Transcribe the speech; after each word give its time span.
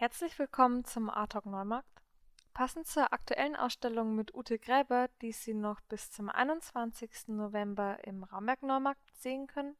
Herzlich 0.00 0.38
willkommen 0.38 0.84
zum 0.84 1.10
Artalk 1.10 1.44
Neumarkt. 1.44 2.04
Passend 2.54 2.86
zur 2.86 3.12
aktuellen 3.12 3.56
Ausstellung 3.56 4.14
mit 4.14 4.32
Ute 4.32 4.56
Gräber, 4.56 5.08
die 5.22 5.32
Sie 5.32 5.54
noch 5.54 5.80
bis 5.88 6.12
zum 6.12 6.28
21. 6.28 7.10
November 7.26 7.98
im 8.04 8.22
Raumwerk 8.22 8.62
Neumarkt 8.62 9.02
sehen 9.16 9.48
können, 9.48 9.74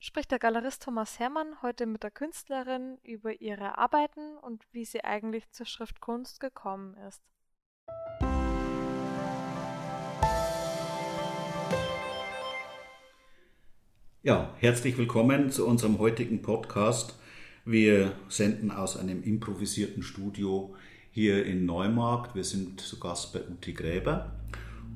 spricht 0.00 0.32
der 0.32 0.40
Galerist 0.40 0.82
Thomas 0.82 1.20
Hermann 1.20 1.62
heute 1.62 1.86
mit 1.86 2.02
der 2.02 2.10
Künstlerin 2.10 2.98
über 3.04 3.40
ihre 3.40 3.78
Arbeiten 3.78 4.36
und 4.38 4.64
wie 4.72 4.84
sie 4.84 5.04
eigentlich 5.04 5.48
zur 5.52 5.66
Schriftkunst 5.66 6.40
gekommen 6.40 6.96
ist. 7.06 7.22
Ja, 14.22 14.52
herzlich 14.58 14.98
willkommen 14.98 15.52
zu 15.52 15.64
unserem 15.64 16.00
heutigen 16.00 16.42
Podcast. 16.42 17.14
Wir 17.66 18.12
senden 18.28 18.70
aus 18.70 18.98
einem 18.98 19.22
improvisierten 19.22 20.02
Studio 20.02 20.74
hier 21.10 21.46
in 21.46 21.64
Neumarkt. 21.64 22.34
Wir 22.34 22.44
sind 22.44 22.78
zu 22.78 23.00
Gast 23.00 23.32
bei 23.32 23.40
Uti 23.40 23.72
Gräber 23.72 24.32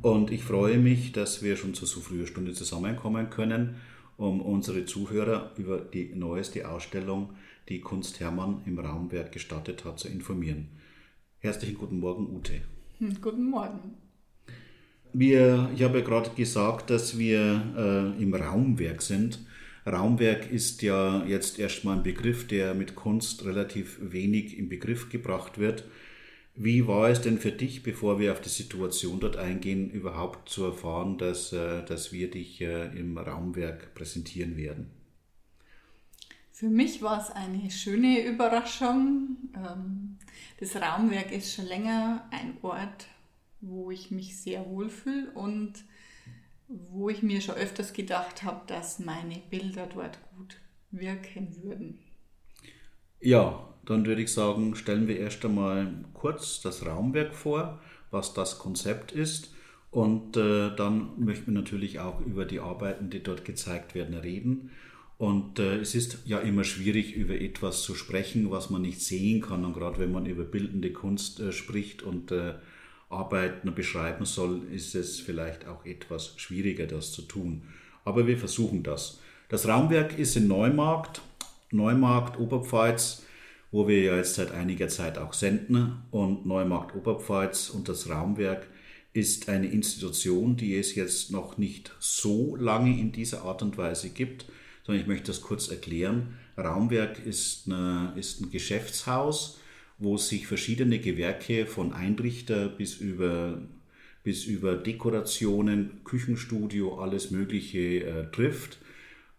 und 0.03 0.31
ich 0.31 0.45
freue 0.45 0.77
mich, 0.77 1.13
dass 1.13 1.43
wir 1.43 1.57
schon 1.57 1.73
zu 1.73 1.87
so 1.87 2.01
früher 2.01 2.27
Stunde 2.27 2.53
zusammenkommen 2.53 3.31
können, 3.31 3.77
um 4.19 4.43
unsere 4.43 4.85
Zuhörer 4.85 5.53
über 5.57 5.79
die 5.79 6.15
neueste 6.15 6.69
Ausstellung, 6.69 7.31
die 7.71 7.81
Kunst 7.81 8.21
Hermann 8.21 8.61
im 8.67 8.79
Raumwerk 8.79 9.33
gestartet 9.33 9.87
hat, 9.87 9.99
zu 9.99 10.09
informieren. 10.09 10.69
Herzlichen 11.39 11.79
guten 11.79 12.01
Morgen, 12.01 12.29
Ute. 12.37 12.61
Hm, 12.99 13.17
guten 13.23 13.49
Morgen. 13.49 13.95
Wir, 15.15 15.71
ich 15.75 15.83
habe 15.83 16.01
ja 16.01 16.05
gerade 16.05 16.31
gesagt, 16.37 16.91
dass 16.91 17.17
wir 17.17 18.15
äh, 18.19 18.23
im 18.23 18.35
Raumwerk 18.35 19.01
sind. 19.01 19.39
Raumwerk 19.89 20.51
ist 20.51 20.83
ja 20.83 21.25
jetzt 21.25 21.59
erstmal 21.59 21.97
ein 21.97 22.03
Begriff, 22.03 22.47
der 22.47 22.75
mit 22.75 22.95
Kunst 22.95 23.45
relativ 23.45 23.99
wenig 24.01 24.59
in 24.59 24.69
Begriff 24.69 25.09
gebracht 25.09 25.59
wird. 25.59 25.85
Wie 26.55 26.89
war 26.89 27.09
es 27.09 27.21
denn 27.21 27.39
für 27.39 27.53
dich, 27.53 27.85
bevor 27.85 28.19
wir 28.19 28.33
auf 28.33 28.41
die 28.41 28.49
Situation 28.49 29.21
dort 29.21 29.37
eingehen, 29.37 29.91
überhaupt 29.91 30.49
zu 30.49 30.65
erfahren, 30.65 31.17
dass, 31.17 31.53
äh, 31.53 31.85
dass 31.85 32.13
wir 32.13 32.31
dich 32.31 32.61
äh, 32.61 32.87
im 32.99 33.17
Raumwerk 33.17 33.95
präsentieren 33.95 34.57
werden? 34.57 34.91
Für 36.51 36.69
mich 36.69 37.01
war 37.01 37.23
es 37.23 37.31
eine 37.31 37.71
schöne 37.71 38.27
Überraschung. 38.27 39.37
Ähm, 39.55 40.19
das 40.59 40.75
Raumwerk 40.75 41.31
ist 41.31 41.55
schon 41.55 41.67
länger 41.67 42.27
ein 42.33 42.57
Ort, 42.63 43.07
wo 43.61 43.93
ich 43.93 44.11
mich 44.11 44.37
sehr 44.37 44.67
wohlfühle 44.67 45.31
und 45.35 45.75
wo 46.69 47.09
ich 47.09 47.23
mir 47.23 47.41
schon 47.41 47.57
öfters 47.57 47.93
gedacht 47.93 48.43
habe, 48.43 48.61
dass 48.67 48.99
meine 48.99 49.41
Bilder 49.51 49.87
dort 49.87 50.19
gut 50.37 50.57
wirken 50.91 51.57
würden. 51.63 51.99
Ja, 53.21 53.75
dann 53.85 54.07
würde 54.07 54.23
ich 54.23 54.33
sagen, 54.33 54.75
stellen 54.75 55.09
wir 55.09 55.19
erst 55.19 55.45
einmal 55.45 56.05
kurz 56.13 56.61
das 56.61 56.85
Raumwerk 56.85 57.35
vor, 57.35 57.81
was 58.11 58.35
das 58.35 58.59
Konzept 58.59 59.13
ist. 59.13 59.55
Und 59.91 60.37
äh, 60.37 60.75
dann 60.77 61.19
möchten 61.19 61.47
wir 61.47 61.61
natürlich 61.61 61.99
auch 61.99 62.21
über 62.21 62.45
die 62.45 62.61
Arbeiten, 62.61 63.09
die 63.09 63.23
dort 63.23 63.45
gezeigt 63.45 63.95
werden, 63.95 64.15
reden. 64.15 64.71
Und 65.17 65.59
äh, 65.59 65.79
es 65.79 65.95
ist 65.95 66.19
ja 66.27 66.39
immer 66.39 66.63
schwierig, 66.63 67.15
über 67.15 67.41
etwas 67.41 67.83
zu 67.83 67.95
sprechen, 67.95 68.51
was 68.51 68.71
man 68.71 68.83
nicht 68.83 69.01
sehen 69.01 69.41
kann. 69.41 69.65
Und 69.65 69.73
gerade 69.73 69.99
wenn 69.99 70.13
man 70.13 70.27
über 70.27 70.45
bildende 70.45 70.93
Kunst 70.93 71.41
äh, 71.41 71.53
spricht 71.53 72.03
und 72.03 72.31
Arbeiten 73.09 73.75
beschreiben 73.75 74.25
soll, 74.25 74.63
ist 74.73 74.95
es 74.95 75.21
vielleicht 75.21 75.67
auch 75.67 75.85
etwas 75.85 76.35
schwieriger, 76.37 76.87
das 76.87 77.13
zu 77.13 77.23
tun. 77.23 77.63
Aber 78.05 78.27
wir 78.27 78.39
versuchen 78.39 78.83
das. 78.83 79.21
Das 79.49 79.67
Raumwerk 79.67 80.19
ist 80.19 80.37
in 80.37 80.47
Neumarkt, 80.47 81.23
Neumarkt, 81.71 82.39
Oberpfalz, 82.39 83.23
wo 83.71 83.89
wir 83.89 84.03
ja 84.03 84.17
jetzt 84.17 84.35
seit 84.35 84.53
einiger 84.53 84.89
Zeit 84.89 85.19
auch 85.19 85.33
senden. 85.33 86.03
Und 86.11 86.47
Neumarkt, 86.47 86.95
Oberpfalz 86.95 87.71
und 87.71 87.89
das 87.89 88.09
Raumwerk 88.09 88.67
ist 89.13 89.49
eine 89.49 89.69
Institution, 89.69 90.57
die 90.57 90.77
es 90.77 90.95
jetzt 90.95 91.31
noch 91.31 91.59
nicht 91.59 91.93
so 91.99 92.57
lange 92.57 92.99
in 92.99 93.13
dieser 93.13 93.43
Art 93.43 93.63
und 93.63 93.77
Weise 93.79 94.11
gibt, 94.11 94.47
sondern 94.85 95.03
ich 95.03 95.09
möchte 95.09 95.29
das 95.29 95.43
kurz 95.43 95.69
erklären. 95.69 96.39
Raumwerk 96.57 97.25
ist, 97.25 97.67
eine, 97.67 98.13
ist 98.17 98.41
ein 98.41 98.51
Geschäftshaus, 98.51 99.59
wo 99.99 100.17
sich 100.17 100.47
verschiedene 100.47 101.01
Gewerke 101.01 101.67
von 101.67 101.93
Einrichter 101.93 102.69
bis 102.69 102.97
über, 102.97 103.61
bis 104.23 104.45
über 104.45 104.77
Dekorationen, 104.77 106.05
Küchenstudio, 106.05 107.01
alles 107.01 107.31
Mögliche 107.31 108.05
äh, 108.05 108.31
trifft. 108.31 108.79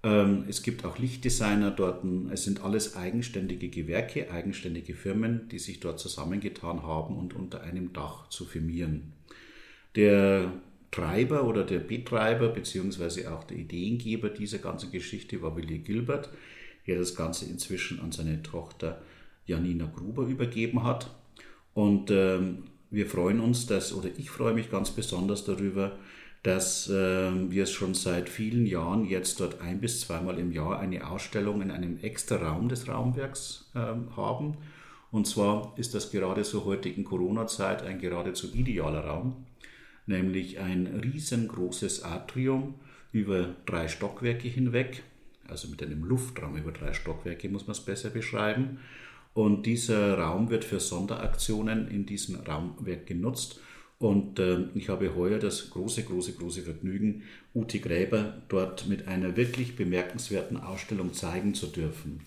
Ähm, 0.04 0.46
es 0.48 0.62
gibt 0.62 0.84
auch 0.86 0.98
Lichtdesigner 0.98 1.72
dort. 1.72 2.04
Es 2.32 2.44
sind 2.44 2.62
alles 2.62 2.96
eigenständige 2.96 3.70
Gewerke, 3.70 4.32
eigenständige 4.32 4.96
Firmen, 4.96 5.48
die 5.50 5.60
sich 5.60 5.80
dort 5.80 6.00
zusammengetan 6.00 6.84
haben 6.84 7.18
und 7.18 7.34
unter 7.34 7.62
einem 7.62 7.94
Dach 7.94 8.30
zu 8.30 8.46
firmieren. 8.46 9.14
Der 9.96 10.54
Treiber 10.92 11.46
oder 11.46 11.64
der 11.64 11.80
Betreiber 11.80 12.50
beziehungsweise 12.50 13.32
auch 13.32 13.44
der 13.44 13.58
Ideengeber 13.58 14.30
dieser 14.30 14.58
ganzen 14.58 14.92
Geschichte 14.92 15.42
war 15.42 15.56
Willi 15.56 15.80
Gilbert, 15.80 16.30
der 16.88 16.98
das 16.98 17.16
Ganze 17.16 17.46
inzwischen 17.46 18.00
an 18.00 18.12
seine 18.12 18.42
Tochter 18.42 19.02
Janina 19.50 19.92
Gruber 19.94 20.24
übergeben 20.24 20.84
hat. 20.84 21.10
Und 21.74 22.12
ähm, 22.12 22.64
wir 22.92 23.08
freuen 23.08 23.40
uns, 23.40 23.68
dass, 23.68 23.94
oder 23.94 24.10
ich 24.18 24.30
freue 24.30 24.54
mich 24.54 24.72
ganz 24.72 24.92
besonders 24.92 25.44
darüber, 25.46 25.98
dass 26.44 26.90
äh, 26.90 27.32
wir 27.52 27.64
es 27.64 27.72
schon 27.72 27.94
seit 27.94 28.30
vielen 28.30 28.66
Jahren 28.66 29.06
jetzt 29.06 29.40
dort 29.40 29.62
ein 29.62 29.82
bis 29.82 30.02
zweimal 30.02 30.40
im 30.40 30.52
Jahr 30.52 30.80
eine 30.80 31.10
Ausstellung 31.10 31.62
in 31.62 31.72
einem 31.72 32.00
extra 32.02 32.38
Raum 32.38 32.70
des 32.70 32.88
Raumwerks 32.88 33.70
äh, 33.76 33.80
haben. 34.16 34.58
Und 35.12 35.28
zwar 35.28 35.74
ist 35.78 35.96
das 35.96 36.12
gerade 36.12 36.44
zur 36.44 36.66
heutigen 36.66 37.04
Corona-Zeit 37.04 37.84
ein 37.84 38.00
geradezu 38.00 38.48
idealer 38.54 39.02
Raum, 39.06 39.46
nämlich 40.06 40.60
ein 40.60 40.88
riesengroßes 40.88 42.04
Atrium 42.04 42.76
über 43.12 43.56
drei 43.66 43.88
Stockwerke 43.88 44.48
hinweg, 44.48 45.04
also 45.48 45.68
mit 45.68 45.82
einem 45.82 46.04
Luftraum 46.04 46.56
über 46.56 46.72
drei 46.72 46.94
Stockwerke 46.94 47.50
muss 47.50 47.66
man 47.66 47.72
es 47.72 47.82
besser 47.82 48.12
beschreiben. 48.12 48.80
Und 49.40 49.66
dieser 49.66 50.18
Raum 50.18 50.50
wird 50.50 50.66
für 50.66 50.82
Sonderaktionen 50.82 51.88
in 51.88 52.06
diesem 52.06 52.42
Raumwerk 52.42 53.08
genutzt. 53.08 53.62
Und 53.98 54.38
äh, 54.38 54.66
ich 54.76 54.90
habe 54.90 55.16
heuer 55.16 55.40
das 55.40 55.70
große, 55.70 56.04
große, 56.04 56.34
große 56.34 56.64
Vergnügen, 56.64 57.24
Uti 57.56 57.80
Gräber 57.80 58.42
dort 58.50 58.90
mit 58.90 59.08
einer 59.08 59.38
wirklich 59.38 59.78
bemerkenswerten 59.78 60.58
Ausstellung 60.58 61.14
zeigen 61.14 61.54
zu 61.54 61.68
dürfen. 61.68 62.20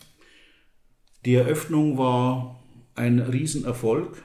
Die 1.27 1.35
Eröffnung 1.35 1.99
war 1.99 2.59
ein 2.95 3.19
Riesenerfolg. 3.19 4.25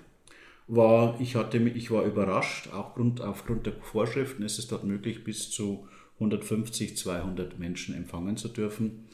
War, 0.69 1.19
ich, 1.19 1.35
hatte, 1.35 1.57
ich 1.57 1.91
war 1.91 2.05
überrascht, 2.05 2.71
auch 2.71 2.95
Grund, 2.95 3.19
aufgrund 3.19 3.65
der 3.65 3.73
Vorschriften 3.73 4.43
ist 4.43 4.59
es 4.59 4.67
dort 4.67 4.85
möglich, 4.85 5.25
bis 5.25 5.49
zu 5.49 5.89
150, 6.21 6.95
200 6.95 7.59
Menschen 7.59 7.95
empfangen 7.95 8.37
zu 8.37 8.47
dürfen. 8.47 9.09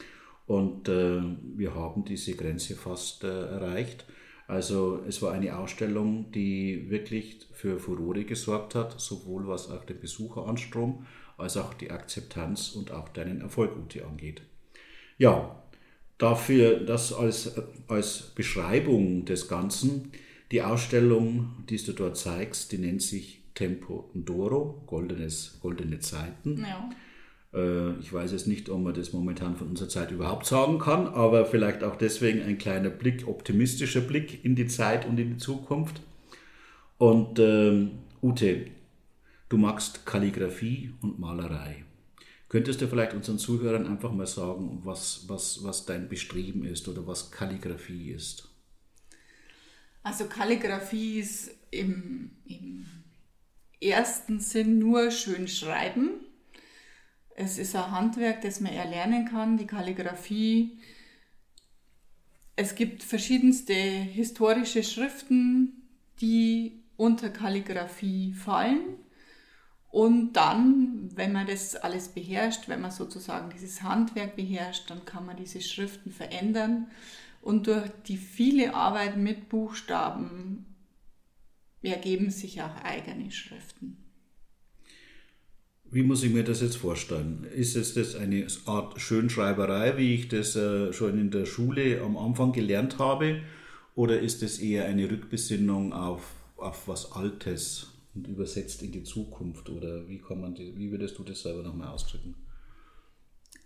Und 0.46 0.88
äh, 0.88 1.20
wir 1.56 1.74
haben 1.74 2.04
diese 2.04 2.34
Grenze 2.34 2.74
fast 2.74 3.24
äh, 3.24 3.28
erreicht. 3.28 4.04
Also 4.46 5.00
es 5.08 5.22
war 5.22 5.32
eine 5.32 5.56
Ausstellung, 5.56 6.30
die 6.32 6.90
wirklich 6.90 7.46
für 7.52 7.78
Furore 7.78 8.24
gesorgt 8.24 8.74
hat, 8.74 9.00
sowohl 9.00 9.48
was 9.48 9.70
auch 9.70 9.84
den 9.84 10.00
Besucheranstrom 10.00 11.06
als 11.38 11.56
auch 11.56 11.74
die 11.74 11.90
Akzeptanz 11.90 12.72
und 12.72 12.90
auch 12.92 13.08
deinen 13.08 13.40
Erfolg 13.40 13.76
Uti 13.76 14.02
angeht. 14.02 14.42
Ja, 15.16 15.62
dafür 16.18 16.80
das 16.80 17.12
als, 17.12 17.54
als 17.88 18.32
Beschreibung 18.34 19.24
des 19.24 19.48
Ganzen. 19.48 20.12
Die 20.52 20.62
Ausstellung, 20.62 21.64
die 21.68 21.78
du 21.78 21.92
dort 21.92 22.16
zeigst, 22.16 22.70
die 22.70 22.78
nennt 22.78 23.02
sich 23.02 23.40
Tempo 23.54 24.10
Doro, 24.14 24.82
goldenes, 24.86 25.58
goldene 25.62 26.00
Zeiten. 26.00 26.58
Ja. 26.58 26.90
Äh, 27.54 27.98
ich 28.00 28.12
weiß 28.12 28.32
jetzt 28.32 28.46
nicht, 28.46 28.68
ob 28.68 28.82
man 28.82 28.94
das 28.94 29.12
momentan 29.12 29.56
von 29.56 29.68
unserer 29.68 29.88
Zeit 29.88 30.10
überhaupt 30.10 30.46
sagen 30.46 30.78
kann, 30.78 31.06
aber 31.06 31.46
vielleicht 31.46 31.84
auch 31.84 31.96
deswegen 31.96 32.42
ein 32.42 32.58
kleiner 32.58 32.90
Blick, 32.90 33.26
optimistischer 33.26 34.00
Blick 34.00 34.44
in 34.44 34.56
die 34.56 34.66
Zeit 34.66 35.06
und 35.06 35.18
in 35.18 35.34
die 35.34 35.38
Zukunft. 35.38 36.00
Und 36.98 37.38
ähm, 37.38 37.98
Ute, 38.22 38.66
du 39.48 39.56
magst 39.56 40.04
Kalligraphie 40.06 40.92
und 41.00 41.18
Malerei. 41.18 41.84
Könntest 42.48 42.80
du 42.80 42.86
vielleicht 42.86 43.14
unseren 43.14 43.38
Zuhörern 43.38 43.86
einfach 43.86 44.12
mal 44.12 44.26
sagen, 44.26 44.80
was, 44.84 45.24
was, 45.28 45.64
was 45.64 45.86
dein 45.86 46.08
Bestreben 46.08 46.64
ist 46.64 46.86
oder 46.88 47.06
was 47.06 47.30
Kalligraphie 47.30 48.10
ist? 48.10 48.48
Also 50.04 50.26
Kalligraphie 50.26 51.18
ist 51.18 51.50
im, 51.70 52.30
im 52.46 52.86
ersten 53.80 54.38
Sinn 54.38 54.78
nur 54.78 55.10
schön 55.10 55.48
schreiben 55.48 56.23
es 57.36 57.58
ist 57.58 57.74
ein 57.74 57.90
Handwerk, 57.90 58.42
das 58.42 58.60
man 58.60 58.72
erlernen 58.72 59.26
kann, 59.26 59.56
die 59.56 59.66
Kalligraphie. 59.66 60.78
Es 62.56 62.74
gibt 62.74 63.02
verschiedenste 63.02 63.74
historische 63.74 64.82
Schriften, 64.84 65.82
die 66.20 66.84
unter 66.96 67.30
Kalligraphie 67.30 68.32
fallen. 68.32 68.96
Und 69.90 70.32
dann, 70.34 71.10
wenn 71.14 71.32
man 71.32 71.46
das 71.46 71.76
alles 71.76 72.08
beherrscht, 72.08 72.68
wenn 72.68 72.80
man 72.80 72.90
sozusagen 72.90 73.50
dieses 73.50 73.82
Handwerk 73.82 74.36
beherrscht, 74.36 74.90
dann 74.90 75.04
kann 75.04 75.26
man 75.26 75.36
diese 75.36 75.60
Schriften 75.60 76.10
verändern 76.10 76.88
Und 77.42 77.66
durch 77.66 77.90
die 78.06 78.16
viele 78.16 78.74
Arbeit 78.74 79.16
mit 79.16 79.48
Buchstaben 79.48 80.66
ergeben 81.82 82.30
sich 82.30 82.62
auch 82.62 82.76
eigene 82.82 83.30
Schriften. 83.30 84.03
Wie 85.94 86.02
muss 86.02 86.24
ich 86.24 86.32
mir 86.32 86.42
das 86.42 86.60
jetzt 86.60 86.76
vorstellen? 86.76 87.46
Ist 87.54 87.76
es 87.76 87.94
das 87.94 88.16
eine 88.16 88.48
Art 88.66 89.00
Schönschreiberei, 89.00 89.96
wie 89.96 90.14
ich 90.14 90.26
das 90.26 90.56
äh, 90.56 90.92
schon 90.92 91.16
in 91.20 91.30
der 91.30 91.46
Schule 91.46 92.02
am 92.02 92.16
Anfang 92.16 92.50
gelernt 92.50 92.98
habe? 92.98 93.42
Oder 93.94 94.18
ist 94.18 94.42
es 94.42 94.58
eher 94.58 94.86
eine 94.86 95.08
Rückbesinnung 95.08 95.92
auf, 95.92 96.34
auf 96.56 96.88
was 96.88 97.12
Altes 97.12 97.92
und 98.12 98.26
übersetzt 98.26 98.82
in 98.82 98.90
die 98.90 99.04
Zukunft? 99.04 99.70
Oder 99.70 100.08
wie, 100.08 100.18
kann 100.18 100.40
man 100.40 100.56
die, 100.56 100.76
wie 100.76 100.90
würdest 100.90 101.16
du 101.16 101.22
das 101.22 101.42
selber 101.42 101.62
nochmal 101.62 101.86
ausdrücken? 101.86 102.34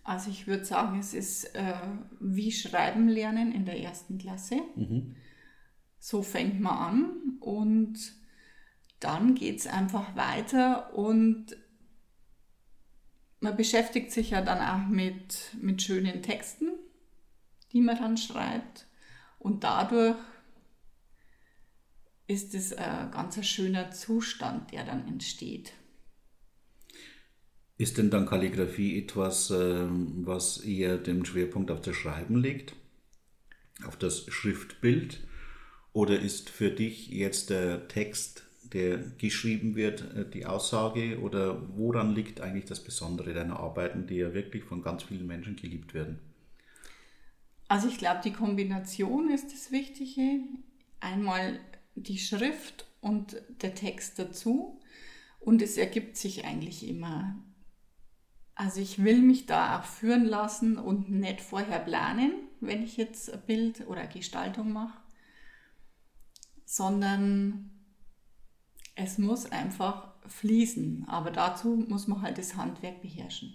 Also 0.04 0.30
ich 0.30 0.46
würde 0.46 0.66
sagen, 0.66 0.98
es 0.98 1.14
ist 1.14 1.54
äh, 1.54 1.80
wie 2.20 2.52
Schreiben 2.52 3.08
lernen 3.08 3.52
in 3.52 3.64
der 3.64 3.80
ersten 3.80 4.18
Klasse. 4.18 4.56
Mhm. 4.76 5.14
So 5.98 6.20
fängt 6.20 6.60
man 6.60 6.76
an 6.76 7.38
und 7.40 7.98
dann 9.00 9.34
geht 9.34 9.60
es 9.60 9.66
einfach 9.66 10.14
weiter 10.14 10.92
und 10.94 11.56
man 13.40 13.56
beschäftigt 13.56 14.12
sich 14.12 14.30
ja 14.30 14.42
dann 14.42 14.58
auch 14.60 14.88
mit, 14.88 15.56
mit 15.60 15.82
schönen 15.82 16.22
Texten, 16.22 16.70
die 17.72 17.80
man 17.80 17.96
dann 17.96 18.16
schreibt. 18.16 18.86
Und 19.38 19.64
dadurch 19.64 20.16
ist 22.26 22.54
es 22.54 22.72
ein 22.72 23.10
ganz 23.10 23.44
schöner 23.46 23.90
Zustand, 23.90 24.72
der 24.72 24.84
dann 24.84 25.06
entsteht. 25.08 25.72
Ist 27.78 27.96
denn 27.96 28.10
dann 28.10 28.26
Kalligrafie 28.26 28.98
etwas, 28.98 29.50
ähm, 29.50 30.26
was 30.26 30.58
eher 30.58 30.98
den 30.98 31.24
Schwerpunkt 31.24 31.70
auf 31.70 31.80
das 31.80 31.94
Schreiben 31.94 32.36
legt, 32.36 32.74
auf 33.86 33.96
das 33.96 34.26
Schriftbild? 34.26 35.20
Oder 35.92 36.18
ist 36.18 36.50
für 36.50 36.70
dich 36.70 37.08
jetzt 37.08 37.50
der 37.50 37.86
Text 37.88 38.47
der 38.72 38.98
geschrieben 38.98 39.76
wird, 39.76 40.02
äh, 40.14 40.28
die 40.28 40.46
Aussage 40.46 41.20
oder 41.20 41.76
woran 41.76 42.14
liegt 42.14 42.40
eigentlich 42.40 42.66
das 42.66 42.82
Besondere 42.82 43.34
deiner 43.34 43.58
Arbeiten, 43.58 44.06
die 44.06 44.16
ja 44.16 44.34
wirklich 44.34 44.64
von 44.64 44.82
ganz 44.82 45.02
vielen 45.02 45.26
Menschen 45.26 45.56
geliebt 45.56 45.94
werden? 45.94 46.18
Also 47.68 47.88
ich 47.88 47.98
glaube, 47.98 48.20
die 48.24 48.32
Kombination 48.32 49.30
ist 49.30 49.52
das 49.52 49.70
Wichtige. 49.70 50.40
Einmal 51.00 51.60
die 51.94 52.18
Schrift 52.18 52.86
und 53.00 53.36
der 53.62 53.74
Text 53.74 54.18
dazu 54.18 54.80
und 55.40 55.62
es 55.62 55.76
ergibt 55.76 56.16
sich 56.16 56.44
eigentlich 56.44 56.88
immer. 56.88 57.36
Also 58.54 58.80
ich 58.80 59.04
will 59.04 59.22
mich 59.22 59.46
da 59.46 59.78
auch 59.78 59.84
führen 59.84 60.24
lassen 60.24 60.78
und 60.78 61.10
nicht 61.10 61.40
vorher 61.40 61.78
planen, 61.78 62.32
wenn 62.60 62.82
ich 62.82 62.96
jetzt 62.96 63.32
ein 63.32 63.40
Bild 63.46 63.86
oder 63.86 64.06
Gestaltung 64.06 64.72
mache, 64.72 64.98
sondern 66.64 67.77
es 68.98 69.16
muss 69.16 69.50
einfach 69.50 70.08
fließen, 70.26 71.06
aber 71.08 71.30
dazu 71.30 71.84
muss 71.88 72.08
man 72.08 72.22
halt 72.22 72.36
das 72.36 72.56
Handwerk 72.56 73.00
beherrschen. 73.00 73.54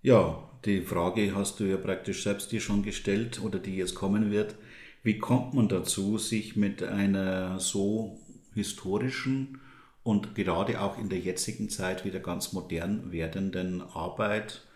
Ja, 0.00 0.48
die 0.64 0.82
Frage 0.82 1.34
hast 1.34 1.60
du 1.60 1.64
ja 1.64 1.76
praktisch 1.76 2.22
selbst 2.22 2.52
dir 2.52 2.60
schon 2.60 2.82
gestellt 2.82 3.42
oder 3.42 3.58
die 3.58 3.76
jetzt 3.76 3.94
kommen 3.94 4.30
wird. 4.30 4.54
Wie 5.02 5.18
kommt 5.18 5.54
man 5.54 5.68
dazu, 5.68 6.18
sich 6.18 6.56
mit 6.56 6.82
einer 6.82 7.58
so 7.58 8.20
historischen 8.54 9.60
und 10.04 10.34
gerade 10.34 10.80
auch 10.80 10.98
in 10.98 11.08
der 11.08 11.18
jetzigen 11.18 11.68
Zeit 11.68 12.04
wieder 12.04 12.20
ganz 12.20 12.52
modern 12.52 13.10
werdenden 13.10 13.82
Arbeit 13.82 14.66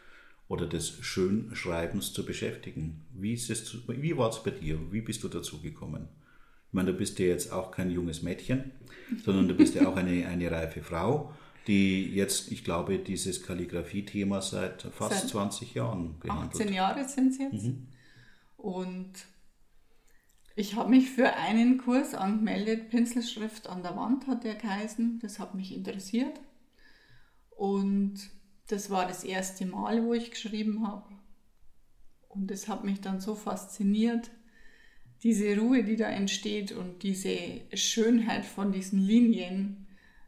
oder 0.49 0.67
des 0.67 0.99
Schönschreibens 1.01 2.13
zu 2.13 2.27
beschäftigen? 2.27 3.05
Wie, 3.13 3.37
wie 3.37 4.17
war 4.17 4.31
es 4.31 4.43
bei 4.43 4.51
dir? 4.51 4.81
Wie 4.91 5.01
bist 5.01 5.23
du 5.23 5.29
dazu 5.29 5.61
gekommen? 5.61 6.09
Ich 6.77 6.79
meine, 6.79 6.93
du 6.93 6.99
bist 6.99 7.19
ja 7.19 7.25
jetzt 7.25 7.55
auch 7.55 7.71
kein 7.71 7.91
junges 7.91 8.21
Mädchen, 8.21 8.71
sondern 9.25 9.49
du 9.49 9.55
bist 9.55 9.75
ja 9.75 9.89
auch 9.89 9.97
eine, 9.97 10.27
eine 10.27 10.51
reife 10.51 10.83
Frau, 10.83 11.33
die 11.67 12.05
jetzt, 12.05 12.53
ich 12.53 12.65
glaube, 12.65 12.99
dieses 12.99 13.43
Kalligrafie-Thema 13.43 14.43
seit 14.43 14.83
fast 14.83 15.21
seit 15.21 15.31
20 15.31 15.73
Jahren 15.73 16.19
behandelt. 16.19 16.61
18 16.61 16.75
Jahre 16.75 17.09
sind 17.09 17.29
es 17.31 17.39
jetzt. 17.39 17.65
Mhm. 17.65 17.89
Und 18.59 19.11
ich 20.55 20.75
habe 20.75 20.91
mich 20.91 21.09
für 21.09 21.33
einen 21.37 21.79
Kurs 21.79 22.13
angemeldet, 22.13 22.91
Pinselschrift 22.91 23.71
an 23.71 23.83
der 23.83 23.97
Wand 23.97 24.27
hat 24.27 24.45
der 24.45 24.57
geheißen. 24.57 25.19
Das 25.21 25.39
hat 25.39 25.55
mich 25.55 25.75
interessiert. 25.75 26.39
Und 27.53 28.17
das 28.69 28.91
war 28.91 29.09
das 29.09 29.25
erste 29.25 29.65
Mal, 29.65 30.05
wo 30.05 30.13
ich 30.13 30.31
geschrieben 30.31 30.87
habe. 30.87 31.09
Und 32.29 32.51
das 32.51 32.69
hat 32.69 32.85
mich 32.85 33.01
dann 33.01 33.23
so 33.23 33.35
fasziniert, 33.35 34.31
diese 35.23 35.59
Ruhe, 35.59 35.85
die 35.85 35.97
da 35.97 36.09
entsteht 36.09 36.73
und 36.73 37.03
diese 37.03 37.37
Schönheit 37.75 38.45
von 38.45 38.73
diesen 38.73 38.99
Linien, 38.99 39.87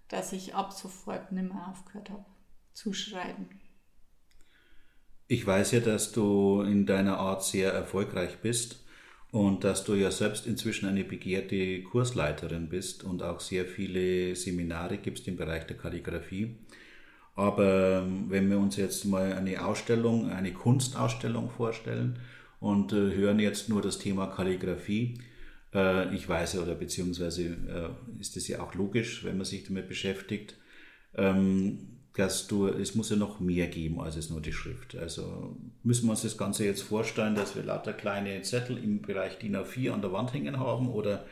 dass 0.09 0.33
ich 0.33 0.55
ab 0.55 0.73
sofort 0.73 1.33
nicht 1.33 1.53
mehr 1.53 1.69
aufgehört 1.69 2.11
habe 2.11 2.25
zu 2.73 2.93
schreiben. 2.93 3.49
Ich 5.27 5.47
weiß 5.47 5.73
ja, 5.73 5.81
dass 5.81 6.13
du 6.13 6.63
in 6.63 6.87
deiner 6.87 7.19
Art 7.19 7.45
sehr 7.45 7.73
erfolgreich 7.73 8.39
bist 8.39 8.85
und 9.31 9.63
dass 9.63 9.85
du 9.85 9.95
ja 9.95 10.11
selbst 10.11 10.47
inzwischen 10.47 10.89
eine 10.89 11.05
begehrte 11.05 11.83
Kursleiterin 11.83 12.71
bist 12.71 13.05
und 13.05 13.23
auch 13.23 13.41
sehr 13.41 13.67
viele 13.67 14.35
Seminare 14.35 14.97
gibst 14.97 15.29
im 15.29 15.37
Bereich 15.37 15.67
der 15.67 15.77
Kalligrafie. 15.77 16.57
Aber 17.35 18.03
ähm, 18.03 18.25
wenn 18.31 18.49
wir 18.51 18.59
uns 18.59 18.77
jetzt 18.77 19.05
mal 19.05 19.33
eine 19.35 19.65
Ausstellung, 19.65 20.31
eine 20.31 20.53
Kunstausstellung 20.53 21.51
vorstellen, 21.51 22.19
und 22.61 22.93
äh, 22.93 23.15
hören 23.15 23.39
jetzt 23.39 23.69
nur 23.69 23.83
das 23.83 23.99
Thema 23.99 24.27
Kalligrafie. 24.27 25.19
Äh, 25.75 26.15
ich 26.15 26.29
weiß 26.29 26.55
ja, 26.55 26.61
oder 26.61 26.75
beziehungsweise 26.75 27.45
äh, 27.45 28.21
ist 28.21 28.37
es 28.37 28.49
ja 28.49 28.61
auch 28.61 28.75
logisch, 28.75 29.25
wenn 29.25 29.37
man 29.37 29.47
sich 29.47 29.65
damit 29.65 29.89
beschäftigt, 29.89 30.57
ähm, 31.15 31.99
dass 32.15 32.49
du, 32.49 32.67
es 32.67 32.97
muss 32.97 33.11
ja 33.11 33.17
noch 33.17 33.39
mehr 33.39 33.69
geben 33.69 34.01
als 34.01 34.17
es 34.17 34.29
nur 34.29 34.41
die 34.41 34.53
Schrift. 34.53 34.97
Also 34.97 35.57
müssen 35.85 36.07
wir 36.07 36.11
uns 36.11 36.23
das 36.23 36.37
Ganze 36.37 36.65
jetzt 36.65 36.83
vorstellen, 36.83 37.37
dass 37.37 37.55
wir 37.55 37.63
lauter 37.63 37.93
kleine 37.93 38.43
Zettel 38.43 38.77
im 38.83 39.03
Bereich 39.03 39.39
DIN 39.39 39.57
A4 39.57 39.93
an 39.93 40.03
der 40.03 40.13
Wand 40.13 40.33
hängen 40.33 40.59
haben 40.59 40.89
oder 40.89 41.25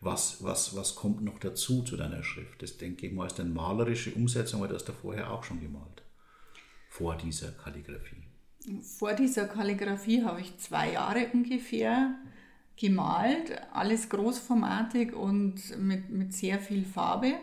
was, 0.00 0.44
was, 0.44 0.76
was 0.76 0.94
kommt 0.94 1.22
noch 1.22 1.40
dazu 1.40 1.82
zu 1.82 1.96
deiner 1.96 2.22
Schrift? 2.22 2.62
Das 2.62 2.76
denke 2.76 3.08
ich 3.08 3.12
mal 3.12 3.26
ist 3.26 3.40
eine 3.40 3.50
malerische 3.50 4.12
Umsetzung, 4.12 4.60
weil 4.60 4.68
du 4.68 4.76
hast 4.76 4.88
da 4.88 4.92
vorher 4.92 5.32
auch 5.32 5.42
schon 5.42 5.60
gemalt. 5.60 6.02
Vor 6.88 7.16
dieser 7.16 7.50
Kalligrafie 7.50 8.17
vor 8.82 9.14
dieser 9.14 9.46
Kalligrafie 9.46 10.24
habe 10.24 10.40
ich 10.40 10.58
zwei 10.58 10.92
Jahre 10.92 11.28
ungefähr 11.32 12.14
gemalt, 12.76 13.60
alles 13.72 14.08
großformatig 14.08 15.12
und 15.12 15.78
mit, 15.78 16.10
mit 16.10 16.32
sehr 16.32 16.58
viel 16.58 16.84
Farbe. 16.84 17.34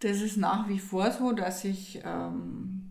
Das 0.00 0.20
ist 0.20 0.36
nach 0.36 0.68
wie 0.68 0.78
vor 0.78 1.10
so, 1.10 1.32
dass 1.32 1.64
ich 1.64 2.02
ähm, 2.04 2.90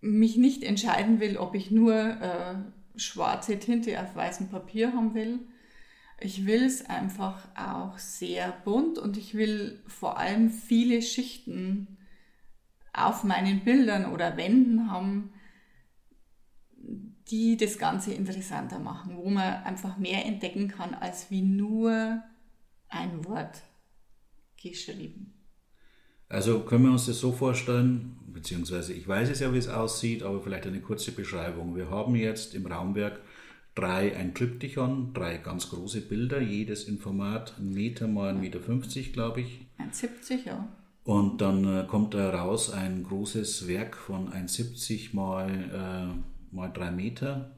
mich 0.00 0.36
nicht 0.36 0.62
entscheiden 0.62 1.20
will, 1.20 1.36
ob 1.36 1.54
ich 1.54 1.70
nur 1.70 1.94
äh, 1.94 2.54
schwarze 2.96 3.58
Tinte 3.58 4.00
auf 4.00 4.16
weißem 4.16 4.48
Papier 4.48 4.92
haben 4.94 5.14
will. 5.14 5.40
Ich 6.20 6.46
will 6.46 6.64
es 6.64 6.86
einfach 6.86 7.46
auch 7.54 7.98
sehr 7.98 8.50
bunt 8.64 8.98
und 8.98 9.16
ich 9.16 9.34
will 9.34 9.82
vor 9.86 10.18
allem 10.18 10.50
viele 10.50 11.02
Schichten 11.02 11.97
auf 13.06 13.24
meinen 13.24 13.60
Bildern 13.60 14.12
oder 14.12 14.36
Wänden 14.36 14.90
haben, 14.90 15.32
die 17.30 17.56
das 17.56 17.78
Ganze 17.78 18.12
interessanter 18.12 18.78
machen, 18.78 19.16
wo 19.16 19.28
man 19.28 19.62
einfach 19.64 19.98
mehr 19.98 20.24
entdecken 20.24 20.68
kann 20.68 20.94
als 20.94 21.30
wie 21.30 21.42
nur 21.42 22.22
ein 22.88 23.24
Wort 23.24 23.62
geschrieben. 24.60 25.34
Also 26.28 26.60
können 26.60 26.84
wir 26.84 26.92
uns 26.92 27.06
das 27.06 27.20
so 27.20 27.32
vorstellen, 27.32 28.18
beziehungsweise 28.26 28.92
ich 28.92 29.08
weiß 29.08 29.30
es 29.30 29.40
ja, 29.40 29.52
wie 29.52 29.58
es 29.58 29.68
aussieht, 29.68 30.22
aber 30.22 30.40
vielleicht 30.40 30.66
eine 30.66 30.80
kurze 30.80 31.12
Beschreibung. 31.12 31.74
Wir 31.74 31.90
haben 31.90 32.14
jetzt 32.14 32.54
im 32.54 32.66
Raumwerk 32.66 33.20
drei, 33.74 34.14
ein 34.16 34.34
Triptychon, 34.34 35.14
drei 35.14 35.38
ganz 35.38 35.70
große 35.70 36.02
Bilder, 36.02 36.40
jedes 36.40 36.84
in 36.84 36.98
Format 36.98 37.54
1 37.58 37.74
Meter 37.74 38.08
mal 38.08 38.34
1,50 38.34 38.40
Meter, 38.40 39.12
glaube 39.12 39.40
ich. 39.40 39.66
1,70, 39.78 40.46
ja. 40.46 40.68
Und 41.08 41.40
dann 41.40 41.64
äh, 41.64 41.86
kommt 41.86 42.12
da 42.12 42.28
raus 42.28 42.70
ein 42.70 43.02
großes 43.02 43.66
Werk 43.66 43.96
von 43.96 44.28
1,70 44.30 45.16
mal, 45.16 45.48
äh, 45.48 46.54
mal 46.54 46.68
3 46.68 46.90
Meter 46.90 47.50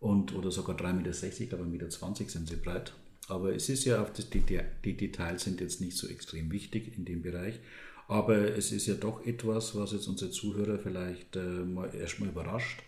und, 0.00 0.34
oder 0.34 0.50
sogar 0.50 0.74
3,60 0.74 1.40
Meter, 1.40 1.56
aber 1.58 1.66
1,20 1.66 1.68
Meter 1.68 2.30
sind 2.30 2.48
sie 2.48 2.56
breit. 2.56 2.94
Aber 3.28 3.54
es 3.54 3.68
ist 3.68 3.84
ja, 3.84 4.00
auf 4.00 4.14
das, 4.14 4.30
die, 4.30 4.42
die 4.82 4.96
Details 4.96 5.44
sind 5.44 5.60
jetzt 5.60 5.82
nicht 5.82 5.98
so 5.98 6.08
extrem 6.08 6.50
wichtig 6.52 6.96
in 6.96 7.04
dem 7.04 7.20
Bereich. 7.20 7.60
Aber 8.08 8.56
es 8.56 8.72
ist 8.72 8.86
ja 8.86 8.94
doch 8.94 9.26
etwas, 9.26 9.74
was 9.74 9.92
jetzt 9.92 10.08
unsere 10.08 10.30
Zuhörer 10.30 10.78
vielleicht 10.78 11.36
äh, 11.36 11.40
mal, 11.40 11.94
erstmal 11.94 12.30
überrascht. 12.30 12.80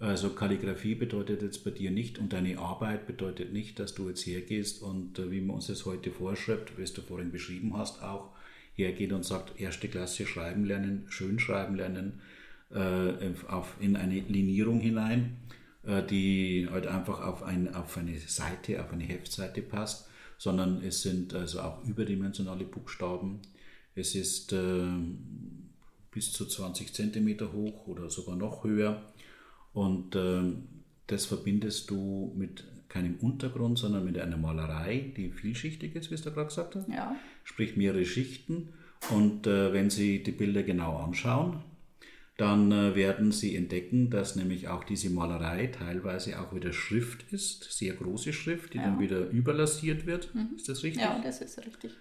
Also 0.00 0.30
Kalligrafie 0.30 0.96
bedeutet 0.96 1.42
jetzt 1.42 1.62
bei 1.62 1.70
dir 1.70 1.92
nicht 1.92 2.18
und 2.18 2.32
deine 2.32 2.58
Arbeit 2.58 3.06
bedeutet 3.06 3.52
nicht, 3.52 3.78
dass 3.78 3.94
du 3.94 4.08
jetzt 4.08 4.26
hergehst 4.26 4.82
und 4.82 5.20
äh, 5.20 5.30
wie 5.30 5.42
man 5.42 5.54
uns 5.54 5.68
das 5.68 5.86
heute 5.86 6.10
vorschreibt, 6.10 6.76
wie 6.76 6.84
du 6.84 7.02
vorhin 7.02 7.30
beschrieben 7.30 7.76
hast, 7.76 8.02
auch 8.02 8.35
hergeht 8.76 9.12
und 9.12 9.24
sagt, 9.24 9.58
erste 9.60 9.88
Klasse 9.88 10.26
schreiben 10.26 10.64
lernen, 10.64 11.06
schön 11.08 11.38
schreiben 11.38 11.76
lernen, 11.76 12.20
äh, 12.70 13.32
auf, 13.48 13.76
in 13.80 13.96
eine 13.96 14.20
Linierung 14.20 14.80
hinein, 14.80 15.36
äh, 15.84 16.02
die 16.02 16.68
halt 16.70 16.86
einfach 16.86 17.20
auf, 17.20 17.42
ein, 17.42 17.74
auf 17.74 17.96
eine 17.96 18.18
Seite, 18.18 18.82
auf 18.82 18.92
eine 18.92 19.04
Heftseite 19.04 19.62
passt, 19.62 20.08
sondern 20.38 20.82
es 20.82 21.02
sind 21.02 21.34
also 21.34 21.60
auch 21.60 21.84
überdimensionale 21.84 22.64
Buchstaben. 22.64 23.40
Es 23.94 24.14
ist 24.14 24.52
äh, 24.52 24.84
bis 26.10 26.32
zu 26.32 26.46
20 26.46 26.92
Zentimeter 26.92 27.52
hoch 27.52 27.86
oder 27.86 28.10
sogar 28.10 28.36
noch 28.36 28.64
höher. 28.64 29.02
Und 29.72 30.14
äh, 30.16 30.52
das 31.06 31.26
verbindest 31.26 31.90
du 31.90 32.34
mit 32.36 32.64
keinem 32.96 33.16
Untergrund, 33.16 33.78
sondern 33.78 34.04
mit 34.04 34.18
einer 34.18 34.36
Malerei, 34.38 35.12
die 35.16 35.30
vielschichtig 35.30 35.94
ist, 35.94 36.10
wie 36.10 36.14
es 36.14 36.22
da 36.22 36.30
gerade 36.30 36.46
gesagt 36.48 36.74
hast. 36.76 36.88
Ja. 36.88 37.14
Sprich 37.44 37.76
mehrere 37.76 38.04
Schichten. 38.06 38.72
Und 39.10 39.46
äh, 39.46 39.72
wenn 39.72 39.90
Sie 39.90 40.22
die 40.22 40.32
Bilder 40.32 40.62
genau 40.62 40.96
anschauen, 40.96 41.62
dann 42.38 42.72
äh, 42.72 42.94
werden 42.94 43.32
Sie 43.32 43.54
entdecken, 43.54 44.08
dass 44.10 44.36
nämlich 44.36 44.68
auch 44.68 44.84
diese 44.84 45.10
Malerei 45.10 45.66
teilweise 45.66 46.40
auch 46.40 46.54
wieder 46.54 46.72
Schrift 46.72 47.30
ist, 47.32 47.64
sehr 47.64 47.94
große 47.94 48.32
Schrift, 48.32 48.72
die 48.74 48.78
Ja. 48.78 48.84
dann 48.84 48.98
wieder 48.98 49.28
überlasiert 49.28 50.06
wird. 50.06 50.34
Mhm. 50.34 50.50
Ist 50.56 50.68
das 50.68 50.82
richtig? 50.82 51.02
Ja, 51.02 51.20
das 51.22 51.40
ist 51.42 51.58
richtig. 51.58 51.92